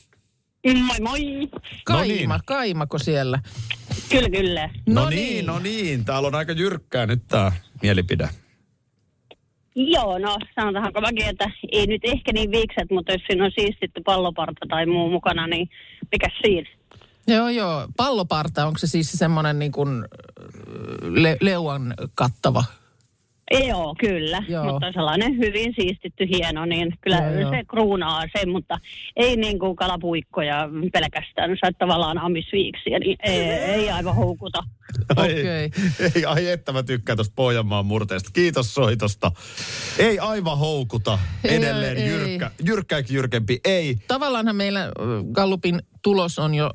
Moi 0.82 1.00
moi. 1.00 1.48
Kaima, 1.84 2.34
niin. 2.34 2.42
kaimako 2.46 2.98
siellä? 2.98 3.38
Kyllä, 4.08 4.28
kyllä. 4.30 4.70
No, 4.86 5.08
niin, 5.08 5.46
no 5.46 5.58
niin. 5.58 6.04
Täällä 6.04 6.26
on 6.26 6.34
aika 6.34 6.52
jyrkkää 6.52 7.06
nyt 7.06 7.22
tää 7.28 7.52
mielipide. 7.82 8.28
Joo, 9.86 10.18
no 10.18 10.36
sanotaanko 10.54 11.00
mäkin, 11.00 11.28
että 11.28 11.50
ei 11.72 11.86
nyt 11.86 12.00
ehkä 12.04 12.32
niin 12.32 12.50
viikset, 12.50 12.90
mutta 12.90 13.12
jos 13.12 13.22
siinä 13.26 13.44
on 13.44 13.50
siistitty 13.54 14.00
palloparta 14.04 14.66
tai 14.68 14.86
muu 14.86 15.10
mukana, 15.10 15.46
niin 15.46 15.70
mikä 16.12 16.26
siinä? 16.42 16.68
Joo, 17.26 17.48
joo. 17.48 17.88
Palloparta, 17.96 18.66
onko 18.66 18.78
se 18.78 18.86
siis 18.86 19.12
semmoinen 19.12 19.58
niin 19.58 19.72
kuin 19.72 20.04
le- 21.02 21.36
leuan 21.40 21.94
kattava? 22.14 22.64
Joo, 23.50 23.94
kyllä. 24.00 24.42
Joo. 24.48 24.64
Mutta 24.64 24.92
sellainen 24.92 25.36
hyvin 25.38 25.74
siistitty, 25.80 26.28
hieno, 26.28 26.64
niin 26.64 26.92
kyllä 27.00 27.16
Joo, 27.16 27.40
joo. 27.40 27.50
se 27.50 27.62
kruunaa 27.68 28.22
sen, 28.38 28.48
mutta 28.48 28.78
ei 29.16 29.36
niin 29.36 29.58
kuin 29.58 29.76
kalapuikkoja 29.76 30.68
pelkästään. 30.92 31.50
Sä 31.50 31.72
tavallaan 31.78 32.18
amisviiksiä, 32.18 32.98
niin 32.98 33.16
ei, 33.22 33.40
ei 33.50 33.90
aivan 33.90 34.14
houkuta. 34.14 34.58
Okei. 35.16 35.70
ei, 36.14 36.24
ai 36.26 36.48
että 36.48 36.72
mä 36.72 36.82
tykkään 36.82 37.16
tuosta 37.16 37.32
Pohjanmaan 37.36 37.86
murteesta. 37.86 38.30
Kiitos 38.32 38.74
soitosta. 38.74 39.32
Ei 39.98 40.18
aivan 40.18 40.58
houkuta. 40.58 41.18
Ei, 41.44 41.56
Edelleen 41.56 41.96
ei. 41.96 42.06
jyrkkä. 42.08 42.50
Jyrkkääkin 42.64 43.14
jyrkempi. 43.16 43.60
Ei. 43.64 43.96
Tavallaanhan 44.08 44.56
meillä 44.56 44.80
Gallupin 45.32 45.80
tulos 46.02 46.38
on 46.38 46.54
jo 46.54 46.70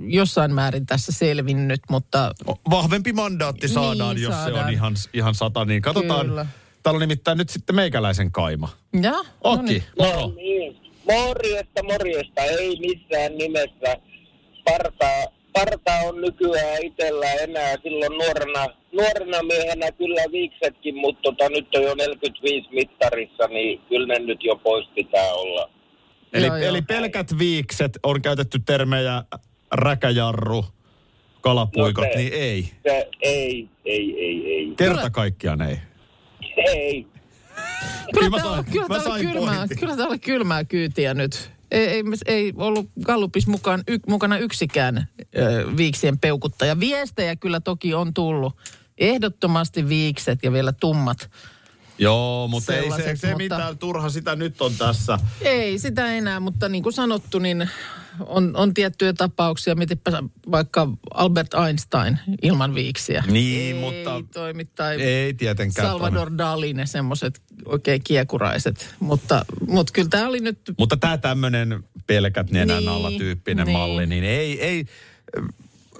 jossain 0.00 0.54
määrin 0.54 0.86
tässä 0.86 1.12
selvinnyt, 1.12 1.80
mutta 1.90 2.30
Vahvempi 2.70 3.12
mandaatti 3.12 3.68
saadaan, 3.68 4.14
Niin, 4.16 4.22
jos 4.24 4.34
se 4.34 4.40
saadaan. 4.40 4.64
on 4.66 4.72
ihan, 4.72 4.94
ihan 5.14 5.34
sata. 5.34 5.64
Niin 5.64 5.82
katsotaan. 5.82 6.26
Kyllä. 6.26 6.46
Täällä 6.82 6.96
on 6.96 7.00
nimittäin 7.00 7.38
nyt 7.38 7.48
sitten 7.48 7.76
meikäläisen 7.76 8.32
kaima. 8.32 8.68
ja, 9.02 9.12
Okki, 9.44 9.44
no 9.44 9.62
niin. 9.62 9.82
moro. 9.98 10.32
Niin. 10.36 10.76
Morjesta, 11.12 11.82
morjesta. 11.82 12.42
Ei 12.42 12.76
missään 12.80 13.38
nimessä. 13.38 13.96
Parta, 14.64 15.08
parta 15.52 15.92
on 16.08 16.20
nykyään 16.20 16.82
itsellä 16.82 17.32
enää 17.32 17.74
silloin 17.82 18.18
nuorena, 18.18 18.66
nuorena 18.92 19.42
miehenä 19.42 19.92
kyllä 19.92 20.22
viiksetkin, 20.32 20.96
mutta 20.96 21.22
tota, 21.22 21.48
nyt 21.48 21.74
on 21.74 21.82
jo 21.82 21.94
45 21.94 22.68
mittarissa, 22.72 23.46
niin 23.48 23.80
kyllä 23.88 24.06
ne 24.06 24.18
nyt 24.18 24.44
jo 24.44 24.56
pois 24.56 24.86
pitää 24.94 25.32
olla. 25.34 25.70
Eli, 26.36 26.46
Joo, 26.46 26.56
joo. 26.56 26.68
eli 26.68 26.82
pelkät 26.82 27.38
viikset 27.38 27.98
on 28.02 28.22
käytetty 28.22 28.58
termejä 28.66 29.22
räkäjarru, 29.72 30.64
kalapuikot, 31.40 32.04
No 32.04 32.10
se- 32.12 32.18
niin 32.18 32.32
ei. 32.32 32.70
Se, 32.82 33.08
ei, 33.22 33.68
ei, 33.84 34.14
ei, 34.18 34.54
ei. 34.54 34.72
Kerta 34.76 35.10
kaikkiaan 35.10 35.60
ei. 35.62 35.78
Ei. 36.56 37.06
Kyllä, 38.14 38.30
mä 38.30 38.36
tää 38.36 38.46
sain- 38.46 38.64
kyllä, 38.64 38.86
tää 38.88 39.12
oli 39.12 39.20
kylmää, 39.26 39.66
kyllä 39.80 39.96
tää 39.96 40.06
oli 40.06 40.18
kylmää 40.18 40.64
kyytiä 40.64 41.14
nyt. 41.14 41.50
Ei, 41.70 41.86
ei, 41.88 42.02
ei 42.26 42.52
ollut 42.56 42.90
Gallupis 43.02 43.46
mukaan, 43.46 43.82
y, 43.88 43.98
mukana 44.08 44.38
yksikään 44.38 45.08
ö, 45.38 45.76
viiksien 45.76 46.18
peukuttaja. 46.18 46.80
Viestejä 46.80 47.36
kyllä 47.36 47.60
toki 47.60 47.94
on 47.94 48.14
tullut. 48.14 48.56
Ehdottomasti 48.98 49.88
viikset 49.88 50.38
ja 50.42 50.52
vielä 50.52 50.72
tummat. 50.72 51.30
Joo, 51.98 52.48
mutta 52.48 52.74
ei 52.74 52.90
se, 52.90 52.96
se 53.16 53.26
mutta- 53.28 53.36
mitään 53.36 53.78
turha 53.78 54.10
sitä 54.10 54.36
nyt 54.36 54.60
on 54.62 54.72
tässä. 54.78 55.18
Ei 55.40 55.78
sitä 55.78 56.06
enää, 56.14 56.40
mutta 56.40 56.68
niin 56.68 56.82
kuin 56.82 56.92
sanottu, 56.92 57.38
niin 57.38 57.70
on, 58.26 58.56
on 58.56 58.74
tiettyjä 58.74 59.12
tapauksia. 59.12 59.74
Mietipä 59.74 60.22
vaikka 60.50 60.88
Albert 61.14 61.54
Einstein 61.54 62.18
ilman 62.42 62.74
viiksiä. 62.74 63.24
Niin, 63.26 63.60
ei 63.76 63.80
mutta 63.80 64.22
toimi, 64.32 64.64
tai 64.64 65.02
ei 65.02 65.34
tietenkään. 65.34 65.88
Salvador 65.88 66.30
Dali, 66.38 66.72
ne 66.72 66.86
semmoiset 66.86 67.42
oikein 67.64 68.00
kiekuraiset. 68.04 68.94
Mutta, 69.00 69.44
mutta 69.68 69.92
kyllä 69.92 70.08
tämä 70.08 70.28
oli 70.28 70.40
nyt 70.40 70.58
Mutta 70.78 70.96
tämä 70.96 71.18
tämmöinen 71.18 71.84
pelkät 72.06 72.50
nenän 72.50 72.78
Niin, 72.78 72.88
alla 72.88 73.10
tyyppinen 73.10 73.66
niin. 73.66 73.78
malli, 73.78 74.06
niin 74.06 74.24
ei, 74.24 74.62
ei, 74.64 74.86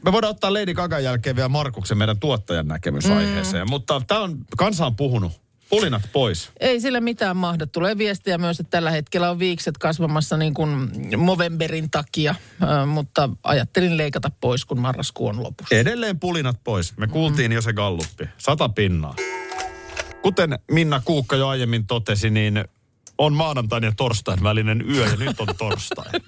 me 0.05 0.13
voidaan 0.13 0.31
ottaa 0.31 0.53
Lady 0.55 0.75
Gagan 0.75 1.05
jälkeen 1.05 1.37
vielä 1.37 1.49
Markuksen 1.49 1.99
meidän 1.99 2.19
tuottajan 2.19 2.69
näkemys 2.69 3.05
Mm. 3.09 3.17
aiheeseen. 3.17 3.71
Mutta 3.71 4.03
tämä 4.07 4.21
on, 4.21 4.39
kansa 4.57 4.87
on 4.87 4.97
puhunut. 4.97 5.46
Pulinat 5.69 6.03
pois. 6.13 6.51
Ei 6.61 6.81
sillä 6.81 7.01
mitään 7.01 7.37
mahda. 7.37 7.67
Tulee 7.67 7.99
viestiä 7.99 8.39
myös, 8.39 8.61
että 8.61 8.71
tällä 8.71 8.91
hetkellä 8.91 9.31
on 9.31 9.39
viikset 9.39 9.79
kasvamassa 9.79 10.37
niin 10.37 10.55
kuin 10.55 10.91
Movemberin 11.17 11.91
takia, 11.91 12.35
ö, 12.63 12.87
mutta 12.87 13.31
ajattelin 13.43 13.97
leikata 13.97 14.31
pois, 14.41 14.65
kun 14.65 14.81
marraskuu 14.81 15.27
on 15.27 15.43
lopussa. 15.43 15.75
Edelleen 15.75 16.21
pulinat 16.21 16.57
pois. 16.65 16.97
Me 16.97 17.07
kuultiin 17.07 17.53
jo 17.53 17.63
se 17.63 17.73
galluppi. 17.73 18.29
Sata 18.39 18.69
pinnaa. 18.69 19.15
Kuten 20.23 20.59
Minna 20.71 21.01
Kuukka 21.05 21.37
jo 21.37 21.49
aiemmin 21.49 21.87
totesi, 21.87 22.31
niin 22.31 22.65
on 23.19 23.33
maanantain 23.33 23.85
ja 23.85 23.93
torstain 23.97 24.43
välinen 24.43 24.91
yö 24.91 25.07
ja 25.07 25.17
nyt 25.17 25.41
on 25.41 25.49
torstai. 25.59 26.13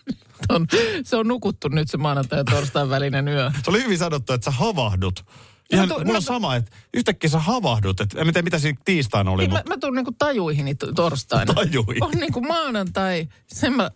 On, 0.48 0.66
se 1.05 1.16
on 1.16 1.29
nukuttu 1.29 1.68
nyt 1.68 1.90
se 1.90 1.96
maanantai 1.96 2.38
ja 2.38 2.44
torstain 2.44 2.90
välinen 2.90 3.29
yö. 3.29 3.51
Se 3.64 3.70
oli 3.70 3.83
hyvin 3.83 3.98
sanottu, 3.98 4.33
että 4.33 4.44
sä 4.44 4.51
havahdut. 4.51 5.24
Ihan, 5.72 5.88
Mä 5.88 5.94
tu- 5.94 6.00
mulla 6.00 6.12
mä- 6.12 6.16
on 6.16 6.22
sama, 6.22 6.57
että 6.57 6.70
yhtäkkiä 6.94 7.31
sä 7.31 7.38
havahdut. 7.38 8.00
Että, 8.00 8.20
en 8.20 8.26
tiedä, 8.26 8.42
mitä 8.42 8.59
siinä 8.59 8.78
tiistaina 8.85 9.31
oli, 9.31 9.42
Niin, 9.42 9.50
mä, 9.52 9.59
mutta 9.59 9.70
mä 9.70 9.76
tuun 9.81 9.94
niinku 9.94 10.12
tajuihini 10.18 10.74
to- 10.74 10.92
torstaina. 10.92 11.54
Tajuihin. 11.54 12.04
On 12.04 12.11
niinku 12.11 12.40
maanantai, 12.40 13.28
sen 13.46 13.72
mä 13.72 13.90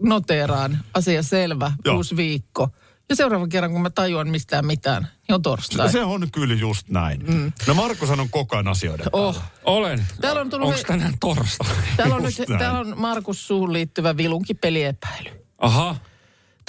noteeraan, 0.00 0.78
asia 0.94 1.22
selvä, 1.22 1.72
Joo. 1.84 1.96
uusi 1.96 2.16
viikko. 2.16 2.68
Ja 3.10 3.16
seuraavan 3.16 3.48
kerran, 3.48 3.72
kun 3.72 3.82
mä 3.82 3.90
tajuan 3.90 4.28
mistään 4.28 4.66
mitään, 4.66 5.02
niin 5.02 5.34
on 5.34 5.42
torstai. 5.42 5.92
se 5.92 6.04
on 6.04 6.30
kyllä 6.32 6.54
just 6.54 6.88
näin. 6.88 7.24
Mm. 7.26 7.52
No 7.66 7.74
Markus 7.74 8.10
on 8.10 8.28
koko 8.30 8.56
ajan 8.56 8.68
asioiden 8.68 9.06
Oh. 9.12 9.42
Olen. 9.64 10.06
Täällä 10.20 10.40
on 10.40 10.50
tullut 10.50 10.66
Onko 10.68 10.78
he- 10.78 10.84
tänään 10.84 11.14
torstai? 11.20 11.74
Täällä 11.96 12.14
on, 12.14 12.24
Just 12.24 12.38
nyt, 12.38 12.48
näin. 12.48 12.58
täällä 12.58 12.80
on 12.80 12.94
Markus 12.96 13.46
suuhun 13.46 13.72
liittyvä 13.72 14.16
vilunkipeliepäily. 14.16 15.30
Aha. 15.58 15.96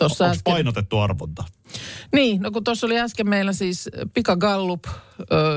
Onko 0.02 0.24
äsken, 0.26 0.54
painotettu 0.54 0.98
arvonta? 1.00 1.44
Niin, 2.14 2.42
no 2.42 2.52
kun 2.52 2.64
tuossa 2.64 2.88
oli 2.88 3.00
äsken 3.00 3.30
meillä 3.30 3.54
siis 3.54 3.90
Pika 4.14 4.36
Gallup 4.36 4.84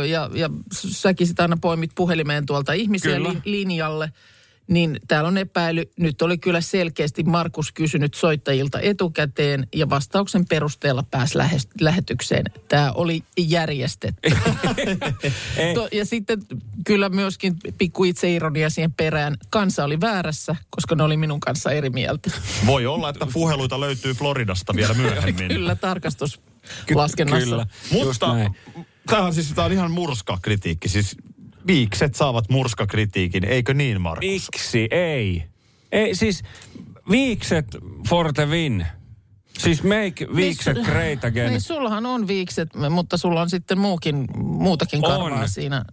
ja, 0.09 0.31
ja 0.35 0.51
säkin 0.73 1.27
sitä 1.27 1.43
aina 1.43 1.57
poimit 1.61 1.91
puhelimeen 1.95 2.47
tuolta 2.47 2.73
ihmisiä 2.73 3.23
li, 3.23 3.39
linjalle, 3.45 4.13
niin 4.69 5.01
täällä 5.09 5.29
on 5.29 5.39
epäily. 5.39 5.91
Nyt 5.97 6.23
oli 6.23 6.39
kyllä 6.39 6.61
selkeästi 6.61 7.23
Markus 7.23 7.73
kysynyt 7.73 8.15
soittajilta 8.15 8.81
etukäteen 8.81 9.67
ja 9.75 9.91
vastauksen 9.91 10.47
perusteella 10.47 11.05
pääsi 11.11 11.39
lähes, 11.39 11.69
lähetykseen. 11.81 12.45
Tämä 12.69 12.93
oli 12.93 13.23
järjestetty. 13.39 14.31
To, 15.75 15.89
ja 15.93 16.05
sitten 16.05 16.43
kyllä 16.87 17.09
myöskin 17.09 17.57
pikku 17.79 18.05
itseironia 18.05 18.71
siihen 18.71 18.93
perään. 18.93 19.37
Kansa 19.51 19.85
oli 19.85 20.01
väärässä, 20.01 20.57
koska 20.71 20.95
ne 20.95 21.03
oli 21.03 21.17
minun 21.17 21.41
kanssa 21.41 21.71
eri 21.71 21.91
mieltä. 21.91 22.31
Voi 22.67 22.87
olla, 22.87 23.09
että 23.09 23.27
puheluita 23.33 23.81
löytyy 23.81 24.15
Floridasta 24.15 24.75
vielä 24.77 24.95
myöhemmin. 24.95 25.49
Kyllä 25.57 25.77
tarkastuslaskennassa. 25.77 27.49
Kyllä. 27.49 27.67
Just 27.93 28.05
Mutta 28.05 28.35
näin. 28.35 28.57
tämähän 29.07 29.27
on 29.27 29.35
siis 29.35 29.53
tää 29.53 29.65
on 29.65 29.73
ihan 29.73 29.91
murskakritiikki. 29.91 30.89
Siis 30.89 31.17
viikset 31.67 32.15
saavat 32.15 32.49
murskakritiikin, 32.49 33.45
eikö 33.45 33.75
niin 33.75 34.01
Markus? 34.01 34.29
Miksi 34.31 34.89
ei? 34.91 35.45
Ei 35.93 36.15
siis 36.15 36.43
viikset 37.11 37.67
for 38.09 38.33
the 38.33 38.49
win. 38.49 38.87
Siis 39.59 39.83
make 39.83 40.27
viikset 40.37 40.75
Niin, 40.75 40.87
great 40.87 41.25
again. 41.25 41.51
Niin 41.51 41.61
sullahan 41.61 42.07
on 42.07 42.29
viikset, 42.29 42.69
mutta 42.91 43.17
sulla 43.17 43.43
on 43.43 43.51
sitten 43.51 43.79
muukin, 43.79 44.29
muutakin 44.37 45.03
karvaa 45.03 45.41
On. 45.41 45.49
siinä. 45.49 45.85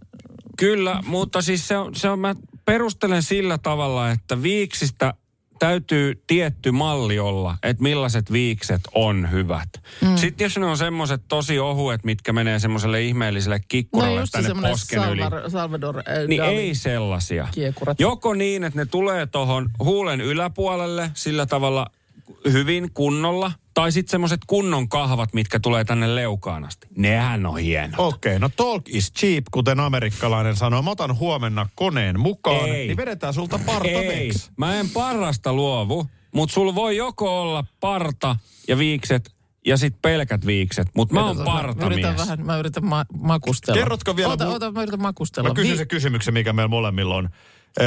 Kyllä, 0.58 1.02
mutta 1.06 1.42
siis 1.42 1.68
se 1.68 1.76
on, 1.78 1.94
se 1.94 2.08
on, 2.10 2.18
mä 2.18 2.34
perustelen 2.64 3.22
sillä 3.22 3.58
tavalla, 3.58 4.10
että 4.10 4.42
viiksistä 4.42 5.14
täytyy 5.60 6.22
tietty 6.26 6.70
malli 6.70 7.18
olla, 7.18 7.56
että 7.62 7.82
millaiset 7.82 8.32
viikset 8.32 8.80
on 8.94 9.30
hyvät. 9.30 9.68
Mm. 10.00 10.16
Sitten 10.16 10.44
jos 10.44 10.58
ne 10.58 10.66
on 10.66 10.76
semmoiset 10.76 11.22
tosi 11.28 11.58
ohuet, 11.58 12.04
mitkä 12.04 12.32
menee 12.32 12.58
semmoiselle 12.58 13.02
ihmeelliselle 13.02 13.58
No 13.58 13.64
kikkuralle 13.68 14.26
se 14.26 14.42
tänne 14.42 14.70
posken 14.70 15.08
yli. 15.12 15.20
Salvador, 15.20 15.50
Salvador 15.50 15.98
äh, 15.98 16.04
Niin 16.28 16.42
Dali. 16.42 16.56
ei 16.56 16.74
sellaisia. 16.74 17.48
Kiekurat. 17.52 18.00
Joko 18.00 18.34
niin, 18.34 18.64
että 18.64 18.78
ne 18.78 18.86
tulee 18.86 19.26
tuohon 19.26 19.70
huulen 19.78 20.20
yläpuolelle 20.20 21.10
sillä 21.14 21.46
tavalla 21.46 21.86
hyvin 22.52 22.90
kunnolla, 22.94 23.52
tai 23.80 23.92
sitten 23.92 24.10
semmoiset 24.10 24.40
kunnon 24.46 24.88
kahvat, 24.88 25.32
mitkä 25.34 25.60
tulee 25.60 25.84
tänne 25.84 26.14
leukaan 26.14 26.64
asti. 26.64 26.86
Nehän 26.96 27.46
on 27.46 27.58
hieno. 27.58 27.94
Okei, 27.98 28.38
no 28.38 28.48
talk 28.56 28.82
is 28.88 29.12
cheap, 29.12 29.44
kuten 29.50 29.80
amerikkalainen 29.80 30.56
sanoo. 30.56 30.82
Mä 30.82 30.90
otan 30.90 31.18
huomenna 31.18 31.66
koneen 31.74 32.20
mukaan, 32.20 32.68
Ei. 32.68 32.86
niin 32.86 32.96
vedetään 32.96 33.34
sulta 33.34 33.60
parta 33.66 33.88
Ei, 33.88 34.32
mä 34.56 34.74
en 34.80 34.90
parrasta 34.90 35.52
luovu, 35.52 36.06
mutta 36.34 36.52
sulla 36.52 36.74
voi 36.74 36.96
joko 36.96 37.42
olla 37.42 37.64
parta 37.80 38.36
ja 38.68 38.78
viikset 38.78 39.30
ja 39.66 39.76
sitten 39.76 40.02
pelkät 40.02 40.46
viikset, 40.46 40.88
mutta 40.96 41.14
mä 41.14 41.26
oon 41.26 41.36
Mä 41.36 41.86
yritän 41.86 42.16
vähän, 42.16 42.46
mä 42.46 42.58
yritän 42.58 42.84
ma- 42.84 43.06
makustella. 43.18 43.78
Kerrotko 43.78 44.16
vielä 44.16 44.32
Ota, 44.32 44.44
mu- 44.44 44.54
ota, 44.54 44.72
mä 44.72 44.82
yritän 44.82 45.02
makustella. 45.02 45.48
Mä 45.48 45.54
kysyn 45.54 45.72
Vi- 45.72 45.78
se 45.78 45.86
kysymyksen, 45.86 46.34
mikä 46.34 46.52
meillä 46.52 46.68
molemmilla 46.68 47.14
on. 47.14 47.28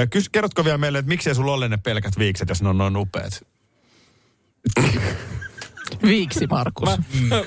Kys, 0.10 0.30
kerrotko 0.30 0.66
vielä 0.66 0.78
meille, 0.78 1.00
että 1.00 1.10
miksei 1.10 1.36
sulla 1.36 1.54
ole 1.54 1.70
ne 1.70 1.78
pelkät 1.78 2.20
viikset, 2.20 2.50
jos 2.50 2.62
ne 2.62 2.70
on 2.70 2.78
noin 2.78 2.98
upeat? 2.98 3.46
Viiksi, 6.04 6.48
Markus. 6.48 6.90
Mä, 6.90 6.98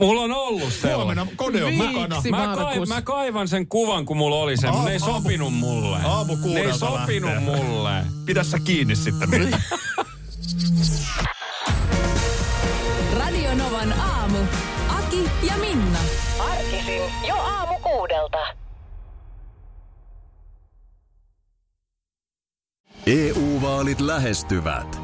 mulla 0.00 0.20
on 0.20 0.32
ollut 0.32 0.72
sellainen. 0.72 0.96
Huomenna 1.26 1.26
kone 1.36 1.64
on 1.64 1.70
Viiksi. 1.70 1.86
mukana. 1.88 2.22
Mä, 2.30 2.54
kai, 2.56 2.64
Markus. 2.64 2.88
mä 2.88 3.02
kaivan 3.02 3.48
sen 3.48 3.68
kuvan, 3.68 4.04
kun 4.06 4.16
mulla 4.16 4.36
oli 4.36 4.56
se, 4.56 4.66
mutta 4.70 4.84
ne 4.84 4.90
ei 4.92 4.98
Aamu- 4.98 5.04
sopinut 5.22 5.54
mulle. 5.54 5.96
aamu 6.04 6.36
Ne 6.36 6.60
ei 6.60 6.72
sopinut 6.78 7.30
lähtee. 7.30 7.56
mulle. 7.56 7.90
Pidä 8.26 8.42
sä 8.44 8.58
kiinni 8.58 8.96
sitten. 8.96 9.28
Radio 13.18 13.54
Novan 13.54 13.92
aamu. 14.00 14.38
Aki 14.88 15.30
ja 15.42 15.56
Minna. 15.56 15.98
Arkisin 16.38 17.02
jo 17.28 17.34
aamu 17.34 17.74
kuudelta. 17.82 18.38
EU-vaalit 23.06 24.00
lähestyvät. 24.00 25.03